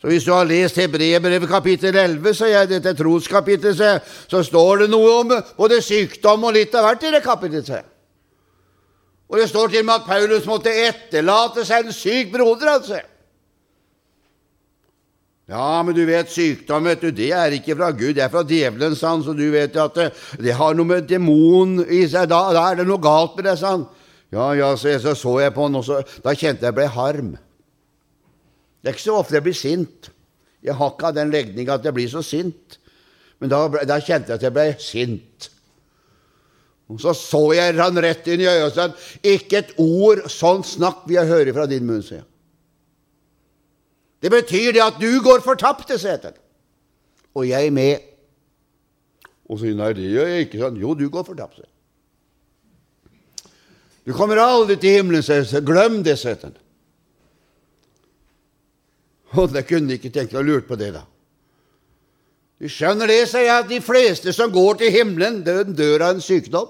[0.00, 3.92] Så hvis du har lest Hebreerbrevet kapittel 11, så jeg, dette troskapittelet, så,
[4.28, 7.68] så står det noe om både sykdom og litt av hvert i det kapittelet.
[7.68, 7.78] Så.
[9.30, 12.74] Og det står til og med at Paulus måtte etterlate seg en syk broder.
[12.74, 12.98] altså.
[15.52, 18.40] Ja, men du vet, sykdom vet du, det er ikke fra Gud, det er fra
[18.48, 19.10] djevelen, sa.
[19.20, 20.06] Så du vet at det,
[20.40, 22.30] det har noe med demon i seg.
[22.30, 23.74] Da, da, er det noe galt med det, sa.
[24.32, 27.34] Ja, ja, så, så, så jeg på han, og så, da kjente jeg ble harm.
[28.80, 30.08] Det er ikke så ofte jeg blir sint.
[30.64, 32.78] Jeg har ikke den legninga at jeg blir så sint.
[33.42, 35.52] Men da, da, kjente jeg at jeg ble sint.
[36.88, 38.88] Og så så jeg han rett inn i øyet og sa
[39.20, 42.31] ikke et ord sånn snakk vil jeg høre fra din munn, sier jeg.
[44.22, 46.38] Det betyr det at du går fortapt til seteren,
[47.34, 48.08] og jeg med.
[49.50, 50.60] Og sier nei, det gjør jeg ikke.
[50.62, 50.78] sånn.
[50.80, 51.64] Jo, du går fortapt.
[54.06, 56.54] Du kommer aldri til himmelen, sier Glem det, seteren.
[59.32, 61.06] Og jeg kunne ikke tenkt å lure på det, da.
[62.62, 66.22] Du skjønner det, sier jeg, at de fleste som går til himmelen, dør av en
[66.22, 66.68] sykdom.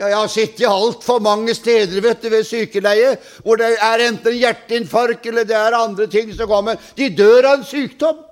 [0.00, 3.12] Ja, jeg har sittet altfor mange steder vet du, ved sykeleie
[3.44, 6.80] hvor det er enten hjerteinfarkt eller det er andre ting som kommer.
[6.96, 8.22] De dør av en sykdom.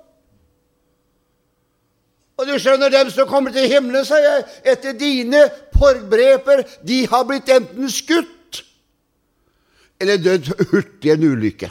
[2.41, 5.43] Og du skjønner, dem som kommer til himmelen, sier jeg, etter dine
[5.77, 8.63] forbreper, de har blitt enten skutt
[10.01, 11.69] eller dødd hurtig i en ulykke.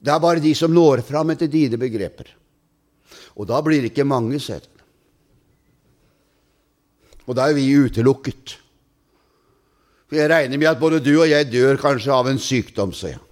[0.00, 2.30] Det er bare de som når fram etter dine begreper.
[3.36, 4.75] Og da blir det ikke mange, ser du.
[7.26, 8.56] Og da er vi utelukket.
[10.06, 13.16] For jeg regner med at både du og jeg dør kanskje av en sykdom, sier
[13.16, 13.22] jeg.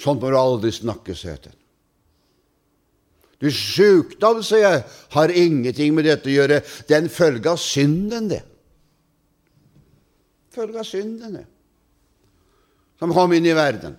[0.00, 1.60] Sånt må du aldri snakke, sier jeg til
[3.44, 4.84] Du, sykdom, sier jeg,
[5.14, 6.62] har ingenting med dette å gjøre.
[6.88, 8.40] Det er en følge av synden, det.
[10.54, 11.44] Følge av synden, det.
[12.98, 13.98] Som kom inn i verden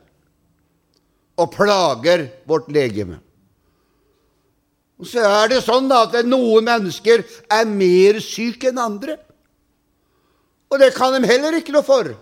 [1.36, 3.20] og plager vårt legeme.
[5.02, 9.18] Og så er det sånn da, at noen mennesker er mer syke enn andre.
[10.72, 12.14] Og det kan de heller ikke noe for.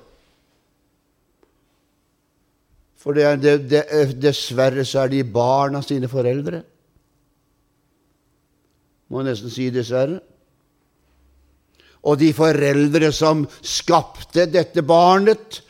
[3.03, 3.83] For det det, det,
[4.23, 6.63] dessverre så er de barn av sine foreldre.
[9.11, 10.21] Må nesten si dessverre.
[12.03, 15.61] Og de foreldre som skapte dette barnet,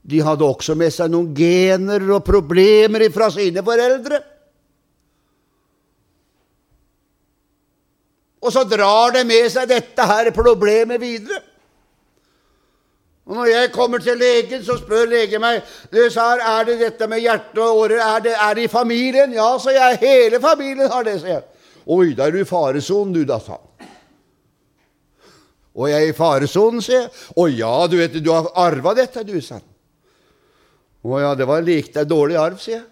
[0.00, 4.20] de hadde også med seg noen gener og problemer fra sine foreldre.
[8.40, 11.42] Og så drar det med seg dette her problemet videre.
[13.30, 15.60] Og Når jeg kommer til legen, så spør legen meg
[15.92, 18.00] du sa, er det dette med hjerte og årer.
[18.02, 19.32] Er det, er det i familien?
[19.36, 20.00] Ja, så jeg.
[20.02, 21.44] Hele familien har det, sier jeg.
[21.86, 23.90] Oi, da er du i faresonen, du, da, sa han.
[25.78, 27.12] Og jeg er i faresonen, sier jeg.
[27.36, 29.68] Å ja, du vet, du har arva dette, du, sa han.
[31.06, 32.88] Å ja, det var lik deg dårlig arv, sier jeg.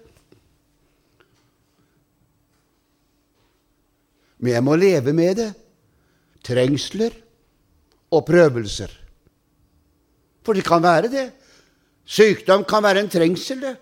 [4.39, 5.51] Men jeg må leve med det.
[6.47, 7.15] Trengsler
[8.15, 8.93] og prøvelser.
[10.47, 11.27] For det kan være det.
[12.09, 13.77] Sykdom kan være en trengsel, det.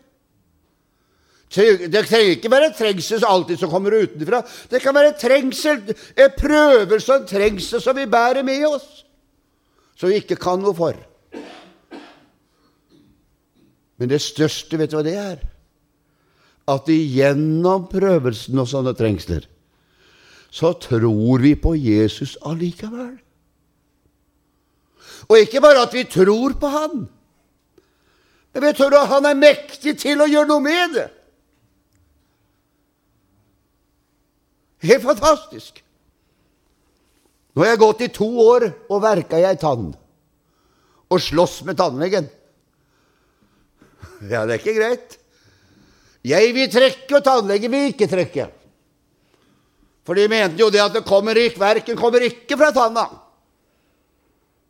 [1.46, 4.40] Det trenger ikke være trengsel alltid som kommer utenfra.
[4.70, 5.78] Det kan være trengsel,
[6.18, 9.04] en prøvelse og en trengsel som vi bærer med oss,
[9.94, 10.98] som vi ikke kan noe for.
[13.96, 15.38] Men det største, vet du hva det er?
[16.66, 19.46] At gjennom prøvelsen og sånne trengsler
[20.51, 23.16] så tror vi på Jesus allikevel.
[25.26, 27.07] Og ikke bare at vi tror på Han,
[28.55, 31.09] men vi tror at Han er mektig til å gjøre noe med det.
[34.86, 35.82] Helt fantastisk.
[37.57, 39.94] Nå har jeg gått i to år og verka ei tann
[41.07, 42.26] og slåss med tannlegen.
[44.26, 45.16] Ja, det er ikke greit.
[46.26, 48.49] Jeg vil trekke, og tannlegen vil ikke trekke.
[50.07, 53.09] For de mente jo det at det kommer ikke, verken kommer ikke fra tanna.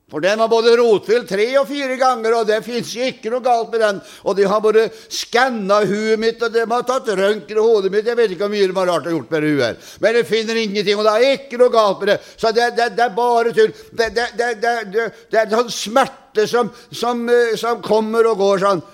[0.07, 3.73] For den var både rotfylt tre og fire ganger, og det fins ikke noe galt
[3.73, 3.97] med den.
[4.23, 8.07] Og de har bare skanna huet mitt, og de har tatt røntgen av hodet mitt.
[8.07, 9.81] Jeg vet ikke hvor mye de har rart å gjort med det huet her.
[10.05, 12.17] Men de finner ingenting, og det er ikke noe galt med det.
[12.37, 13.75] Så det, det, det er bare tull.
[13.99, 18.85] Det, det, er sånn smerte som, som, eh, som, kommer og går sånn.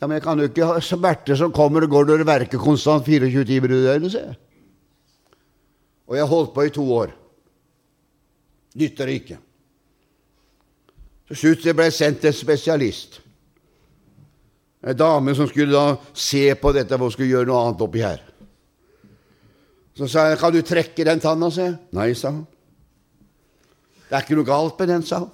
[0.00, 2.64] Ja, Men jeg kan jo ikke ha smerte som kommer og går når det verker
[2.64, 4.40] konstant 24 timer i døgnet, sier jeg.
[6.08, 7.12] Og jeg holdt på i to år.
[8.74, 9.38] Nytter ikke.
[11.28, 13.20] Til slutt ble jeg sendt til en spesialist.
[14.84, 18.20] En dame som skulle da se på dette og skulle gjøre noe annet oppi her.
[19.94, 21.76] Så sa jeg, 'Kan du trekke den tanna?' sa jeg.
[21.92, 22.46] 'Nei', sa hun.
[24.08, 25.30] 'Det er ikke noe galt med den', sa hun.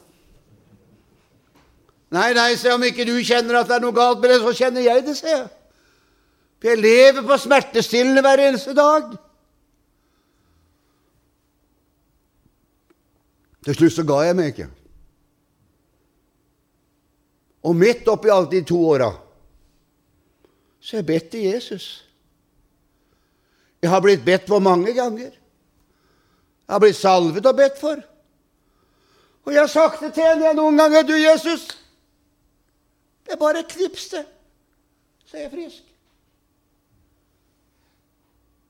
[2.11, 4.53] Nei, nei, se om ikke du kjenner at det er noe galt med det, så
[4.53, 5.49] kjenner jeg det, sier jeg.
[6.61, 9.15] For jeg lever på smertestillende hver eneste dag.
[13.65, 14.69] Til slutt så ga jeg meg ikke.
[17.69, 19.11] Og midt oppi alt de to åra
[20.81, 21.87] så har jeg bedt til Jesus.
[23.83, 25.29] Jeg har blitt bedt for mange ganger.
[25.29, 28.01] Jeg har blitt salvet og bedt for.
[29.45, 31.05] Og jeg har sagt det til henne noen ganger.
[31.05, 31.67] Du, Jesus,
[33.27, 34.25] det er bare et knips, det,
[35.27, 35.83] så er jeg frisk.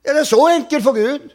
[0.05, 1.30] Er det så enkelt for Gud?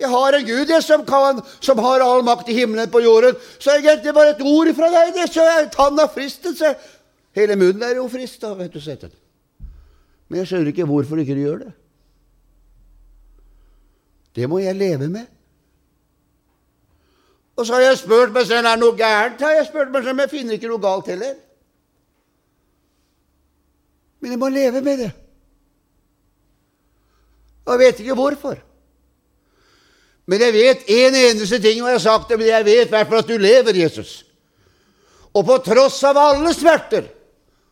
[0.00, 3.36] Jeg har en Gud jeg, som, kan, som har all makt i himmelen på jorden.
[3.60, 6.72] Så det var et ord fra deg, det, så er tanna fristelse.
[7.36, 8.80] Hele munnen er jo frista, vet du.
[8.80, 9.04] Sett.
[10.28, 11.74] Men jeg skjønner ikke hvorfor ikke du gjør det.
[14.38, 15.28] Det må jeg leve med.
[17.58, 19.42] Og så har jeg spurt meg selv er det noe gærent.
[19.44, 21.36] Har jeg spurt meg selv, Men jeg finner ikke noe galt heller.
[24.20, 25.10] Men jeg må leve med det.
[27.66, 28.62] Og jeg vet ikke hvorfor.
[30.30, 32.92] Men jeg vet en eneste ting, og jeg har sagt det, men jeg vet i
[32.92, 34.20] hvert fall at du lever, Jesus.
[35.34, 37.08] Og på tross av alle smerter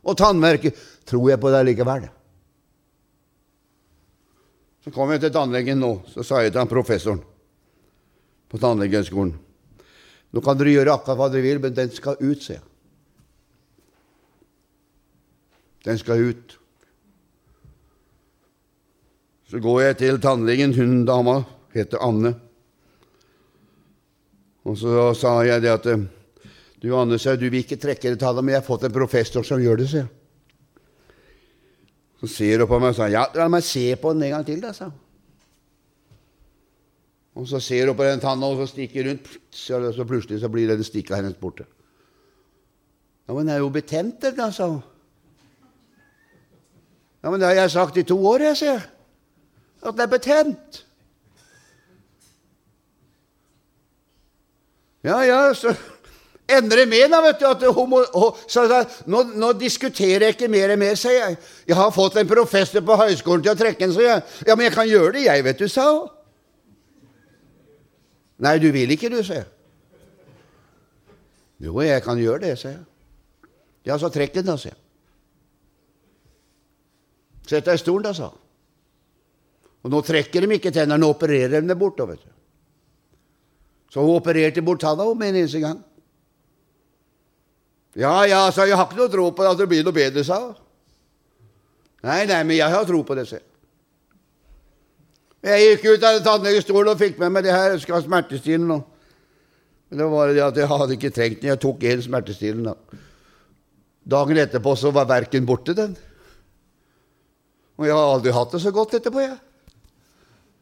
[0.03, 0.75] og tannmerker
[1.07, 2.09] tror jeg på deg likevel.
[4.83, 7.23] Så kom jeg til tannlegen nå, så sa jeg til han professoren
[8.49, 9.35] på tannlegeskolen
[10.33, 12.65] Nå kan dere gjøre akkurat hva dere vil, men den skal ut, sier jeg.
[15.89, 16.59] Den skal ut.
[19.49, 20.75] Så går jeg til tannlegen.
[20.77, 21.39] Hun dama
[21.73, 22.35] heter Anne.
[24.67, 25.91] Og så sa jeg det at
[26.79, 29.59] Du, Anne, du vil ikke trekke det tallet, men jeg har fått en professor som
[29.59, 30.13] gjør det, sier jeg.
[32.21, 34.47] Så ser hun på meg og sa ja, la meg se på den en gang
[34.47, 34.97] til, da, sa hun.
[37.39, 40.71] Og så ser hun på den tanna, og så stikker rundt, så plutselig så blir
[40.71, 41.67] den stikka hennes borte.
[43.27, 44.83] Ja, men den er jo betent, den, da, sa hun.
[47.23, 48.87] Ja, men det har jeg sagt i to år, jeg, sier jeg.
[49.83, 50.85] At den er betent.
[55.07, 55.73] Ja, ja, så
[56.49, 58.01] ender det med da, vet du, at hun må,
[58.49, 58.65] så,
[59.07, 61.37] nå, nå, diskuterer jeg ikke mer og mer, sier jeg.
[61.69, 64.25] Jeg har fått en professor på høyskolen til å trekke den, sier jeg.
[64.49, 66.09] Ja, men jeg kan gjøre det, jeg, vet du, sa hun.
[68.43, 69.53] Nei, du vil ikke, du, sier jeg.
[71.69, 72.85] Jo, jeg kan gjøre det, sier jeg.
[73.89, 74.83] Ja, så trekk den, da, sier jeg.
[77.49, 78.45] Sett deg i stolen, da, sa han.
[79.87, 82.01] Og nå trekker de ikke tennene, nå opererer de det bort.
[82.09, 82.38] vet du.
[83.89, 85.79] Så hun opererte bort tanna med en eneste gang.
[87.99, 90.39] Ja, ja, sa jeg, har ikke noe tro på at det blir noe bedre, sa
[90.43, 90.57] hun.
[92.07, 93.47] Nei, nei, men jeg har tro på det selv.
[95.43, 97.73] Jeg gikk ut av tannlegestolen og fikk med meg det her.
[97.75, 98.79] Jeg skal ha smertestillende.
[99.89, 101.51] Men det var det at jeg hadde ikke trengt den.
[101.53, 102.75] Jeg tok én smertestillende.
[104.09, 105.95] Dagen etterpå så var verken borte, den.
[107.79, 109.39] Og jeg har aldri hatt det så godt etterpå, jeg.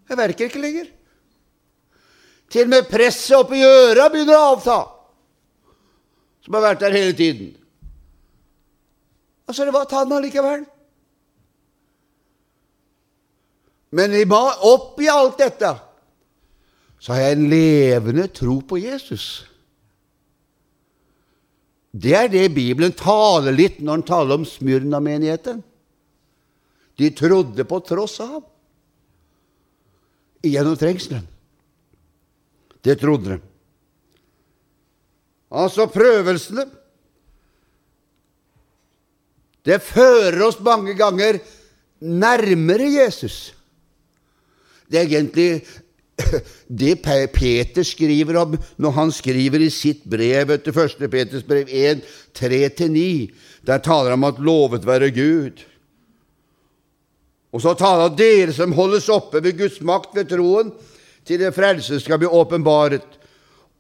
[0.07, 0.93] Jeg verker ikke lenger.
[2.53, 4.79] Til og med presset oppi øra begynner å avta,
[6.45, 7.51] som har vært der hele tiden.
[9.47, 10.65] Altså, det var tanna likevel.
[13.97, 15.75] Men oppi alt dette
[16.99, 19.45] så har jeg en levende tro på Jesus.
[21.97, 25.63] Det er det Bibelen taler litt når den taler om Smyrna-menigheten.
[26.97, 28.41] De trodde på tross av
[30.47, 31.25] gjennom trengselen.
[32.87, 33.39] Det trodde de.
[35.57, 36.67] Altså prøvelsene
[39.67, 41.41] Det fører oss mange ganger
[42.07, 43.51] nærmere Jesus.
[44.87, 45.65] Det er egentlig
[46.81, 51.03] det Peter skriver om når han skriver i sitt brev etter 1.
[51.11, 52.05] Peters brev 1,
[52.39, 53.03] 3-9.
[53.67, 55.65] Der taler han om at lovet være Gud.
[57.51, 60.71] Og så taler han dere som holdes oppe ved Guds makt ved troen,
[61.27, 63.07] til det frelse skal bli åpenbaret.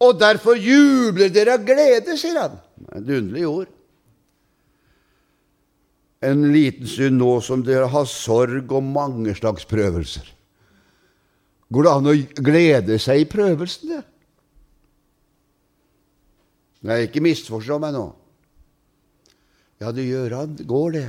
[0.02, 2.58] Og derfor jubler dere av glede, sier han.
[2.92, 3.70] Et underlig ord.
[6.26, 10.26] En liten stund nå som dere har sorg og mange slags prøvelser.
[11.72, 12.14] Går det an å
[12.46, 14.02] glede seg i prøvelsene?
[16.86, 18.04] Nei, ikke misforstå meg nå.
[19.82, 20.54] Ja, det gjør han.
[20.68, 21.08] Går det.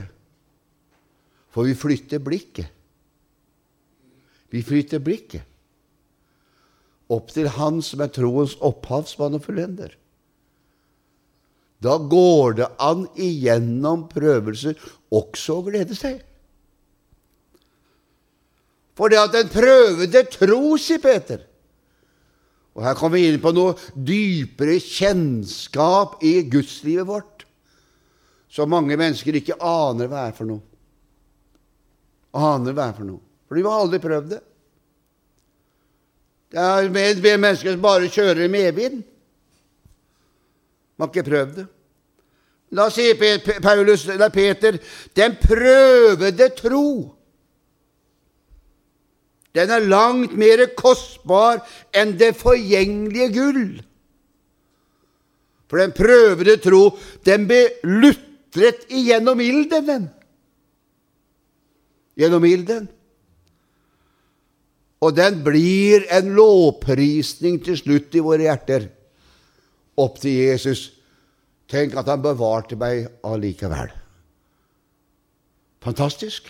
[1.53, 2.73] For vi flytter blikket.
[4.53, 5.56] Vi flytter blikket
[7.13, 9.93] opp til Han som er troens opphavsmann og fullender.
[11.83, 14.79] Da går det an igjennom prøvelser
[15.13, 16.23] også å glede seg.
[18.97, 21.43] For det at den prøvede tro, sier Peter.
[22.77, 27.45] Og her kommer vi inn på noe dypere kjennskap i gudslivet vårt,
[28.49, 30.61] som mange mennesker ikke aner hva er for noe.
[32.37, 33.21] Aner hva er for noe.
[33.47, 34.41] For de har aldri prøvd det.
[36.51, 39.01] Det er mennesker som bare kjører i medvind.
[40.97, 41.67] Man har ikke prøvd det.
[42.77, 44.77] Da sier Paulus, eller Peter,
[45.15, 47.17] den prøvede tro
[49.57, 51.63] den er langt mer kostbar
[51.95, 53.63] enn det forgjengelige gull.
[55.67, 56.83] For den prøvede tro,
[57.25, 60.05] den ble lutret igjennom ilden, den.
[62.17, 62.85] Gjennom ilden.
[65.05, 68.87] Og den blir en lovprisning til slutt i våre hjerter
[69.97, 70.87] opp til Jesus.
[71.69, 73.91] Tenk at han bevarte meg allikevel.
[75.83, 76.49] Fantastisk.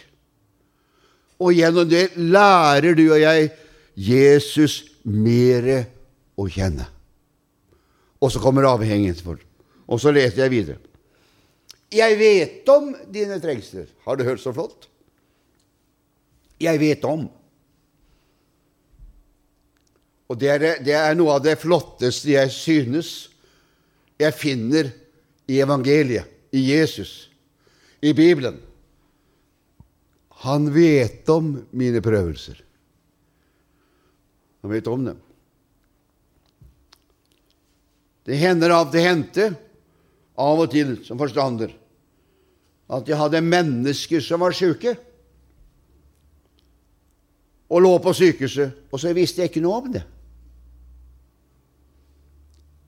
[1.43, 3.52] Og gjennom det lærer du og jeg
[3.98, 5.84] Jesus mere
[6.38, 6.86] å kjenne.
[8.22, 9.41] Og så kommer avhengigheten.
[9.88, 10.80] Og så leser jeg videre.
[11.93, 13.88] Jeg vet om dine trengsler.
[14.06, 14.89] Har du hørt så flott?
[16.60, 17.28] Jeg vet om.
[20.28, 23.11] Og det er, det er, noe av det flotteste jeg synes
[24.19, 24.89] jeg finner
[25.47, 27.30] i evangeliet, i Jesus,
[28.03, 28.57] i Bibelen.
[30.43, 32.59] Han vet om mine prøvelser.
[34.63, 35.21] Han vet om dem.
[38.28, 39.47] Det hender av det hendte,
[40.38, 41.71] av og til som forstander,
[42.91, 44.97] at jeg hadde mennesker som var syke,
[47.67, 50.03] og lå på sykehuset, og så visste jeg ikke noe om det.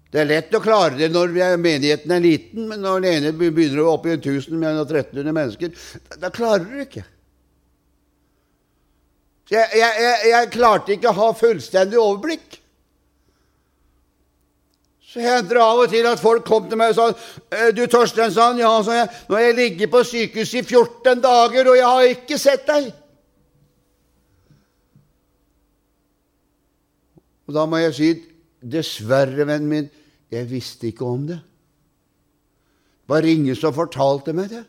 [0.10, 3.84] Det er lett å klare det når menigheten er liten, men når den ene begynner
[3.84, 5.74] å opp i 1000 med 1300 mennesker,
[6.18, 7.04] da klarer du ikke.
[9.50, 12.58] Jeg, jeg, jeg, jeg, klarte ikke å ha fullstendig overblikk.
[15.10, 17.06] Så hendte det av og til at folk kom til meg og sa
[17.58, 21.22] «Eh, 'Du, Torstein, sa ja, sa jeg, nå har jeg ligget på sykehus i 14
[21.24, 22.92] dager, og jeg har ikke sett deg.'
[27.50, 28.12] Og da må jeg si,
[28.62, 29.90] 'Dessverre, vennen min,
[30.32, 31.44] jeg visste ikke om det.'
[33.10, 34.66] Det var ingen som fortalte meg det.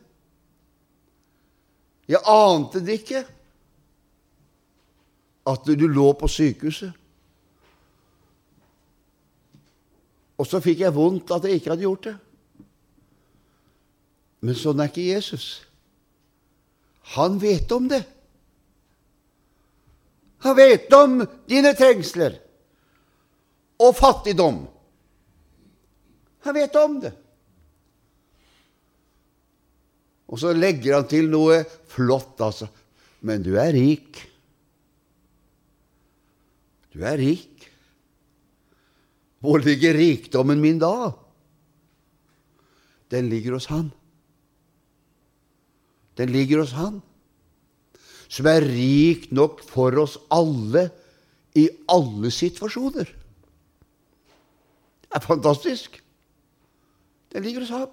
[2.09, 3.21] Jeg ante det ikke
[5.45, 6.91] at du lå på sykehuset.
[10.41, 12.15] Og så fikk jeg vondt at jeg ikke hadde gjort det.
[14.41, 15.47] Men sånn er ikke Jesus.
[17.13, 18.01] Han vet om det.
[20.41, 22.39] Han vet om dine trengsler
[23.81, 24.63] og fattigdom.
[26.45, 27.11] Han vet om det.
[30.31, 31.59] Og så legger han til noe
[31.91, 32.69] flott, altså.
[33.27, 34.21] Men du er rik.
[36.95, 37.67] Du er rik.
[39.41, 41.11] Hvor ligger rikdommen min da?
[43.11, 43.89] Den ligger hos Han.
[46.17, 47.01] Den ligger hos Han,
[48.31, 50.89] som er rik nok for oss alle
[51.57, 53.09] i alle situasjoner.
[55.01, 55.97] Det er fantastisk.
[57.31, 57.89] Den ligger hos ham.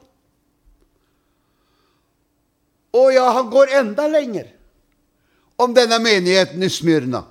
[2.99, 4.49] Og ja, han går enda lenger
[5.59, 7.23] om denne menigheten i Smyrna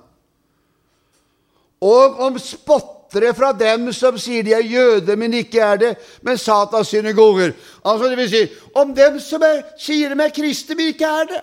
[1.84, 5.92] og om spottere fra dem som sier de er jøder, men ikke er det,
[6.26, 7.54] men Satans synagoger.
[7.84, 8.42] Altså, det vil si,
[8.74, 11.42] om dem som er, sier de er kristne, men ikke er det.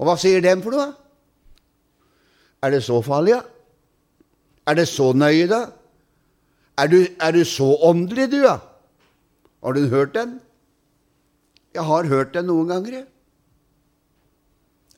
[0.00, 0.88] Og hva sier dem for noe?
[2.64, 3.42] Er det så farlig, da?
[3.42, 3.56] Ja?
[4.70, 5.60] Er det så nøye, da?
[6.80, 8.40] Er du, er du så åndelig, du.
[8.44, 8.56] Ja?
[9.60, 10.38] Har du hørt den?
[11.74, 13.06] Jeg har hørt den noen ganger, jeg.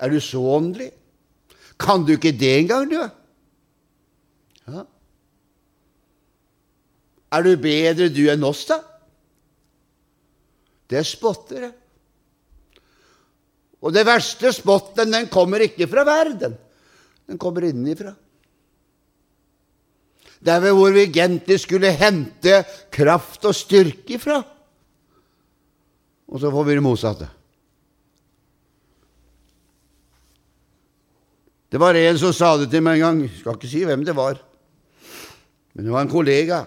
[0.02, 0.92] Er du så åndelig?
[1.82, 2.98] Kan du ikke det engang, du?
[4.70, 4.84] Ja.
[7.32, 8.78] Er du bedre du enn oss, da?
[10.92, 11.74] Det spotter jeg.
[13.82, 16.54] Og det verste spotten, den kommer ikke fra verden.
[17.26, 18.12] Den kommer innenfra.
[20.42, 24.40] Der hvor vi egentlig skulle hente kraft og styrke ifra.
[26.32, 27.28] Og så får vi det motsatte.
[31.72, 33.20] Det var en som sa det til meg en gang.
[33.24, 34.36] Jeg skal ikke si hvem det var,
[35.72, 36.58] men det var en kollega.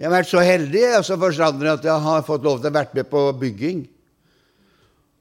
[0.00, 2.96] Jeg har vært så heldig altså forstander at jeg har fått lov til å være
[2.96, 3.82] med på bygging.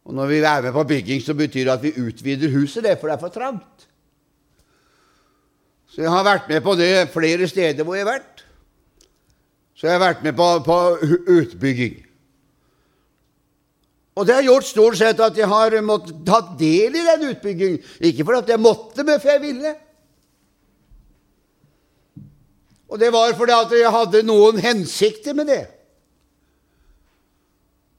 [0.08, 2.96] Og når vi er med på bygging, så betyr det at vi utvider huset, det,
[3.02, 3.89] for det er for trangt.
[5.90, 8.44] Så jeg har vært med på det flere steder hvor jeg har vært.
[9.76, 10.78] Så jeg har vært med på, på
[11.40, 11.98] utbygging.
[14.20, 17.78] Og det har gjort stort sett at jeg har måttet ta del i den utbyggingen.
[18.04, 19.76] Ikke fordi jeg måtte, men fordi jeg ville.
[22.90, 25.64] Og det var fordi at jeg hadde noen hensikter med det.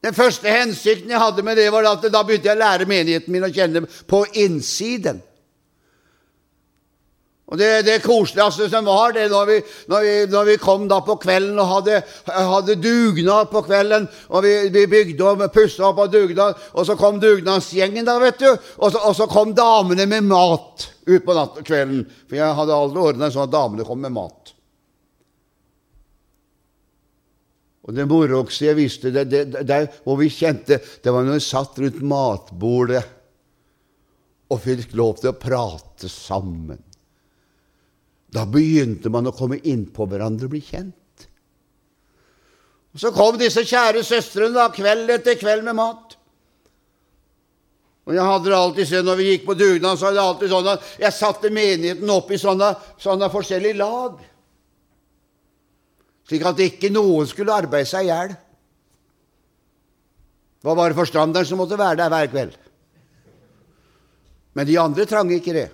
[0.04, 3.32] Den første hensikten jeg hadde med det, var at da begynte jeg å lære menigheten
[3.32, 5.20] min å kjenne på innsiden.
[7.50, 9.56] Og Det, det koseligste som var, det når vi,
[9.90, 11.96] når vi, når vi kom da på kvelden og hadde,
[12.30, 16.94] hadde dugnad på kvelden, og vi, vi bygde og pussa opp og dugnad, og så
[16.98, 21.34] kom dugnadsgjengen, da, vet du, og så, og så kom damene med mat ut på
[21.34, 22.04] natt, kvelden.
[22.28, 24.52] For jeg hadde aldri ordna sånn at damene kom med mat.
[27.90, 31.48] Og det moroeste jeg visste, det, det, det, hvor vi kjente, det var når vi
[31.48, 33.02] satt rundt matbordet
[34.50, 36.78] og fikk lov til å prate sammen.
[38.30, 41.26] Da begynte man å komme innpå hverandre og bli kjent.
[42.94, 46.16] Og Så kom disse kjære søstrene da, kveld etter kveld med mat.
[48.08, 50.50] Og jeg hadde det alltid sånn, Når vi gikk på dugnad, så var det alltid
[50.50, 54.18] sånn at jeg satte menigheten opp i sånne, sånne forskjellige lag,
[56.26, 58.34] slik at ikke noen skulle arbeide seg i hjel.
[60.60, 62.56] Det var bare forstanderen som måtte være der hver kveld.
[64.54, 65.68] Men de andre trang ikke det.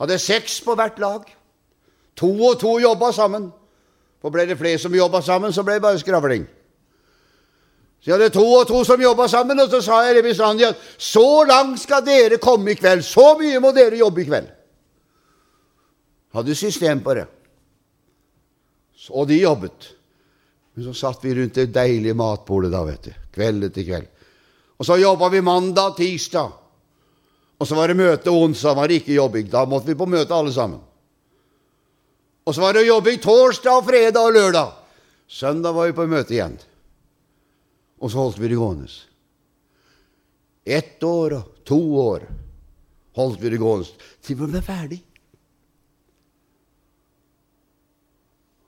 [0.00, 1.28] Hadde seks på hvert lag.
[2.16, 3.50] To og to jobba sammen.
[4.22, 6.46] For ble det flere som jobba sammen, så ble det bare skravling.
[8.00, 10.66] Så jeg hadde to og to som jobba sammen, og så sa jeg det bestandig
[10.68, 13.04] at så langt skal dere komme i kveld.
[13.04, 14.48] Så mye må dere jobbe i kveld.
[16.34, 17.26] Hadde system på det.
[19.10, 19.90] Og de jobbet.
[20.74, 23.12] Men så satt vi rundt det deilige matbordet da, vet du.
[23.34, 24.10] Kveld etter kveld.
[24.78, 26.52] Og så jobba vi mandag, tirsdag.
[27.64, 29.46] Og så var det møte onsdag, var det ikke jobbing.
[29.48, 30.82] Da måtte vi på møte alle sammen.
[32.44, 34.74] Og så var det jobbing torsdag, fredag og lørdag.
[35.32, 36.58] Søndag var vi på møte igjen.
[38.04, 38.90] Og så holdt vi det gående.
[40.60, 42.26] Ett år og to år
[43.16, 45.00] holdt vi det gående til vi ble ferdig.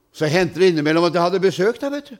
[0.09, 2.17] Så hendte det innimellom at jeg hadde besøk der, vet du.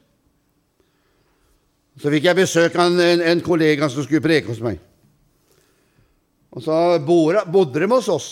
[1.97, 4.77] Så fikk jeg besøk av en, en kollega som skulle preke hos meg.
[6.57, 8.29] Og så bodde de hos oss.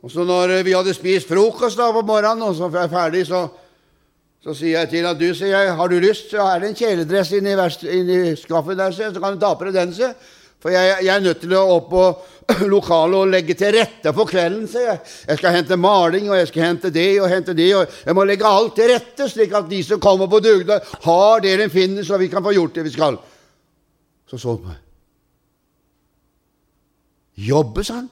[0.00, 3.26] Og så når vi hadde spist frokost da på morgenen, og så var jeg ferdig,
[3.28, 3.42] så,
[4.40, 6.78] så sier jeg til at du, sier jeg, har du lyst, så er det en
[6.78, 7.52] kjeledress inni,
[7.98, 10.16] inni skaffet der, så kan du ta på deg den, sier
[10.60, 12.08] For jeg, jeg, er nødt til å opp på
[12.74, 15.06] lokalet og legge til rette for kvelden, sier jeg.
[15.28, 18.24] Jeg skal hente maling, og jeg skal hente det og hente det, og jeg må
[18.28, 22.08] legge alt til rette, slik at de som kommer på dugnad, har det de finner,
[22.08, 23.20] så vi kan få gjort det vi skal.
[24.32, 24.86] Så så han meg.
[27.36, 28.08] Jobbe, sa han.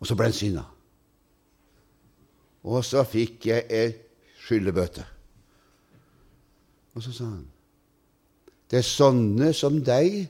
[0.00, 0.64] Og så ble han sinna.
[2.64, 3.88] Og så fikk jeg ei
[4.44, 5.04] skyldebøte.
[6.96, 7.48] Og så sa han
[8.70, 10.28] det er sånne som deg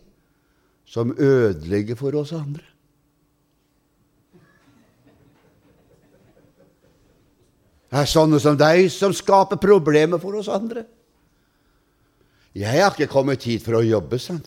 [0.89, 2.65] som ødelegger for oss andre.
[7.91, 10.87] Det er sånne som deg som skaper problemer for oss andre.
[12.57, 14.47] Jeg har ikke kommet hit for å jobbe, sa han.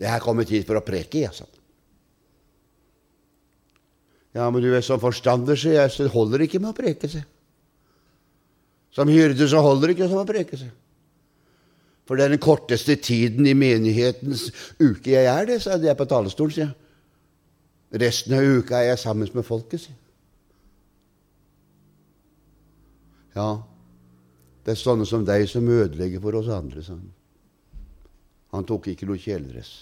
[0.00, 1.46] Jeg er kommet hit for å preke, jeg, sa
[4.36, 7.08] Ja, men du er som forstander, sier jeg, så det holder ikke med å preke,
[7.08, 7.24] seg.
[8.92, 10.74] Som hyrde så holder det ikke som å preke, seg.
[12.06, 16.06] For det er den korteste tiden i menighetens uke jeg er det, sa jeg på
[16.10, 16.76] talerstolen, sier jeg.
[18.02, 19.96] Resten av uka er jeg sammen med folket, sier
[23.36, 23.50] Ja,
[24.64, 27.15] det er sånne som deg som ødelegger for oss andre, sa han.
[28.54, 29.72] Han tok ikke noe kjeledress.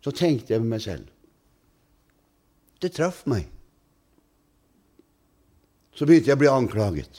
[0.00, 1.08] Så tenkte jeg med meg selv
[2.80, 3.48] Det traff meg.
[5.92, 7.18] Så begynte jeg å bli anklaget.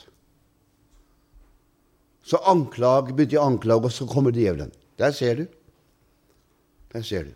[2.26, 4.72] Så anklag, begynte jeg å anklage, og så kommer djevelen.
[4.98, 5.44] Der ser du.
[6.90, 7.32] Der ser du.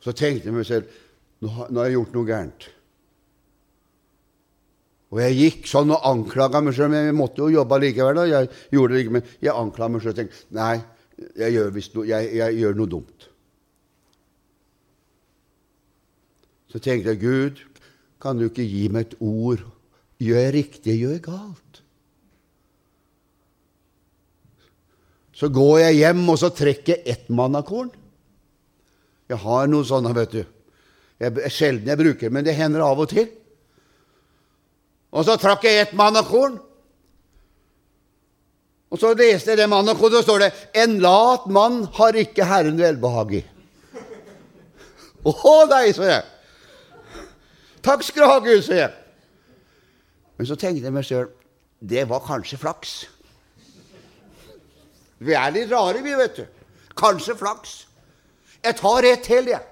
[0.00, 0.88] Så tenkte jeg meg selv
[1.40, 2.66] nå har, jeg gjort noe gærent.
[5.10, 8.22] Og jeg gikk sånn og anklaga meg sjøl, men jeg måtte jo jobbe likevel.
[8.22, 10.76] Og Jeg gjorde det ikke, men jeg anklaga meg sjøl og tenkte nei,
[11.40, 13.26] jeg gjør, no, jeg, jeg gjør noe dumt.
[16.70, 17.64] Så tenkte jeg Gud,
[18.22, 19.64] kan du ikke gi meg et ord?
[20.22, 21.82] Gjør jeg riktig, gjør jeg galt?
[25.40, 27.90] Så går jeg hjem, og så trekker jeg ett mannakorn.
[29.30, 30.42] Jeg har noen sånne, vet du.
[31.20, 33.28] Jeg, sjelden jeg bruker men det hender av og til.
[35.10, 36.58] Og så trakk jeg ett mannakorn.
[38.90, 42.44] Og så leste jeg det mannakornet, og så står det 'En lat mann har ikke
[42.44, 43.44] Herren velbehag i'.
[45.24, 46.24] Å nei, sa jeg.
[47.82, 48.92] Takk skal du ha, Gud, sa jeg.
[50.36, 51.28] Men så tenkte jeg meg sjøl
[51.80, 53.06] det var kanskje flaks.
[55.18, 56.44] Vi er litt rare, vi, vet du.
[56.96, 57.86] Kanskje flaks.
[58.64, 59.64] Jeg tar ett til, jeg.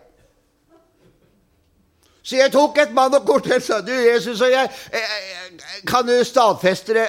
[2.28, 6.12] Så jeg tok et mann og sa du, Jesus, og jeg, jeg, jeg, kan du
[6.24, 7.06] stadfeste det?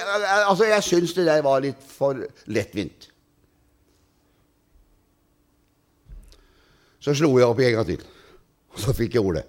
[0.48, 3.10] Altså, Jeg syns det der var litt for lettvint.
[7.00, 8.06] Så slo jeg opp en gang til,
[8.72, 9.44] og så fikk jeg ordet.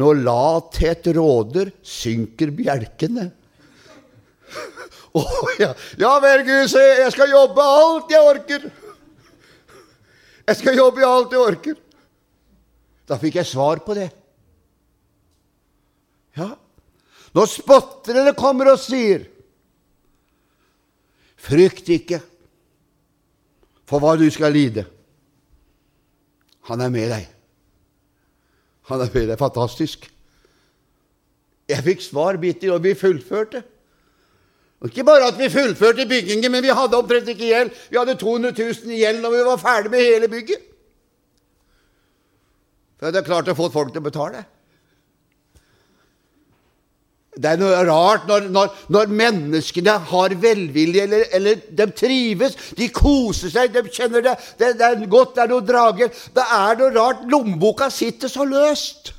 [0.00, 3.30] Når lathet råder, synker bjelkene.
[5.10, 5.72] Oh, ja.
[5.98, 8.66] ja vel, Gud, jeg skal jobbe alt jeg orker.
[10.46, 11.80] Jeg skal jobbe alt jeg orker.
[13.10, 14.06] Da fikk jeg svar på det.
[16.38, 16.52] Ja,
[17.36, 19.28] når spotterne kommer og sier
[21.40, 22.18] Frykt ikke
[23.88, 24.84] for hva du skal lide.
[26.68, 27.24] Han er med deg.
[28.90, 29.38] Han er med deg.
[29.40, 30.04] Fantastisk.
[31.70, 33.62] Jeg fikk svar bitter, og vi fullførte.
[34.84, 37.72] Ikke bare at vi fullførte byggingen, men vi hadde omtrent ikke gjeld.
[37.90, 40.62] Vi hadde 200 000 i gjeld når vi var ferdig med hele bygget.
[43.00, 44.44] For jeg hadde klart å få folk til å betale.
[47.40, 52.90] Det er noe rart når, når, når menneskene har velvilje, eller, eller, de trives, de
[52.92, 56.12] koser seg, de kjenner det, det, det er godt, det er noe drager.
[56.36, 57.24] Det er noe rart.
[57.32, 59.14] Lommeboka sitter så løst.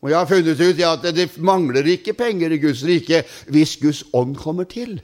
[0.00, 4.04] Og jeg har funnet ut at det mangler ikke penger i Guds rike hvis Guds
[4.16, 5.00] ånd kommer til.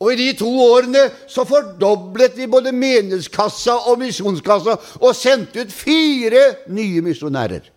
[0.00, 5.74] Og i de to årene så fordoblet vi både menighetskassa og misjonskassa og sendte ut
[5.74, 7.73] fire nye misjonærer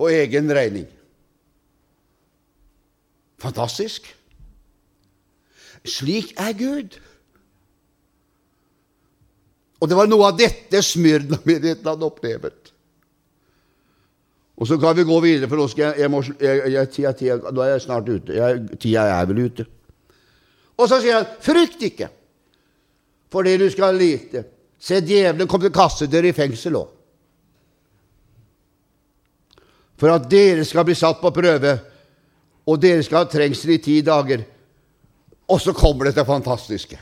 [0.00, 0.88] på egen regning.
[3.40, 4.06] Fantastisk.
[5.84, 6.96] Slik er Gud.
[9.80, 12.72] Og det var noe av dette Smyrna-menigheten hadde opplevet.
[14.60, 17.12] Og så kan vi gå videre, for nå, skal jeg, jeg må, jeg, jeg, tida,
[17.16, 18.48] tida, nå er jeg snart ute.
[18.76, 19.66] tida er vel ute.
[20.80, 22.08] Og så sier han, 'Frykt ikke
[23.32, 24.44] for det du skal lite.'
[24.80, 26.99] Se, djevelen kom til kassedør i fengsel òg
[30.00, 31.74] for at dere skal bli satt på prøve,
[32.64, 34.46] og dere skal ha trengsel i ti dager.
[35.50, 36.98] Og så kommer dette fantastiske.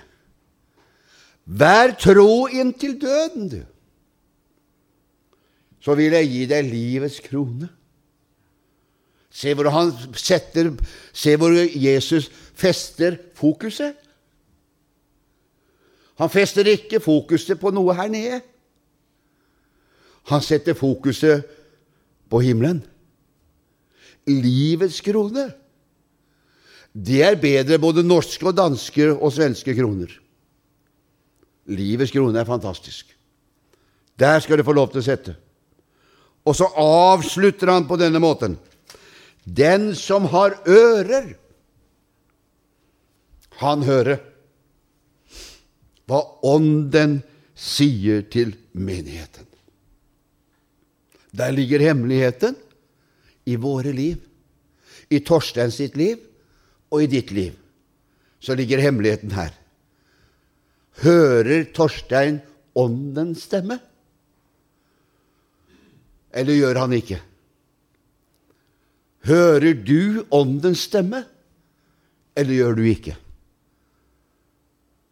[1.48, 3.60] Vær tro inntil døden, du.
[5.80, 7.68] Så vil jeg gi deg livets krone.
[9.30, 10.72] Se hvor han setter
[11.12, 12.26] Se hvor Jesus
[12.58, 13.94] fester fokuset.
[16.18, 18.40] Han fester ikke fokuset på noe her nede.
[20.28, 21.46] Han setter fokuset
[22.28, 22.82] på himmelen.
[24.28, 25.48] Livets krone.
[26.92, 30.10] Det er bedre både norske og danske og svenske kroner.
[31.68, 33.12] Livets krone er fantastisk.
[34.18, 35.34] Der skal du få lov til å sette.
[36.48, 38.56] Og så avslutter han på denne måten.
[39.44, 41.34] Den som har ører,
[43.60, 44.20] han hører
[46.08, 47.18] hva Ånden
[47.58, 49.44] sier til menigheten.
[51.36, 52.56] Der ligger hemmeligheten
[53.48, 54.20] i våre liv.
[55.08, 56.20] I Torstein sitt liv
[56.92, 57.54] og i ditt liv.
[58.40, 59.54] Så ligger hemmeligheten her.
[61.02, 62.40] Hører Torstein
[62.78, 63.78] Åndens stemme?
[66.34, 67.20] Eller gjør han ikke?
[69.28, 71.24] Hører du Åndens stemme,
[72.38, 73.16] eller gjør du ikke?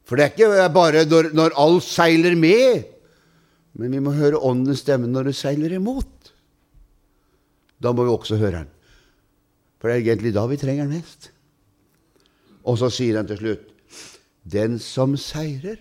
[0.07, 2.85] For det er ikke bare når, når alt seiler med,
[3.77, 6.31] men vi må høre Åndens stemme når det seiler imot.
[7.87, 8.71] Da må vi også høre den.
[9.79, 11.31] For det er egentlig da vi trenger den mest.
[12.67, 13.73] Og så sier han til slutt
[14.47, 15.79] Den som seirer,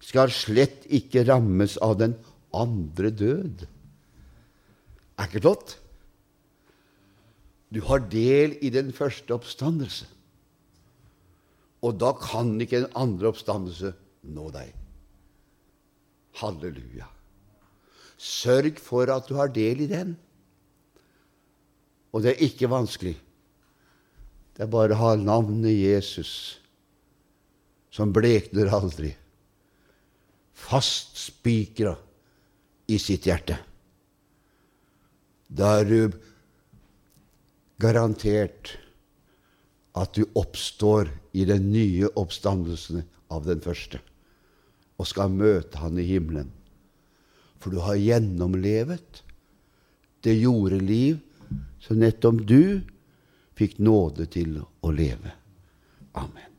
[0.00, 2.16] skal slett ikke rammes av den
[2.56, 3.62] andre død.
[5.20, 5.76] Er ikke flott?
[7.70, 10.08] Du har del i den første oppstandelse.
[11.86, 13.94] Og da kan ikke den andre oppstandelse
[14.34, 14.74] nå deg.
[16.42, 17.06] Halleluja.
[18.20, 20.12] Sørg for at du har del i den.
[22.12, 23.14] Og det er ikke vanskelig.
[24.52, 26.60] Det er bare å ha navnet Jesus,
[27.88, 29.14] som blekner aldri,
[30.52, 31.94] fastspikra
[32.92, 33.56] i sitt hjerte.
[35.48, 36.18] Da er du
[37.80, 38.76] garantert
[39.96, 44.02] at du oppstår i den nye oppstandelsen av den første
[45.00, 46.50] og skal møte Han i himmelen.
[47.60, 49.22] For du har gjennomlevet
[50.24, 51.18] det jordeliv
[51.80, 52.80] som nettopp du
[53.56, 55.34] fikk nåde til å leve.
[56.16, 56.46] Amen.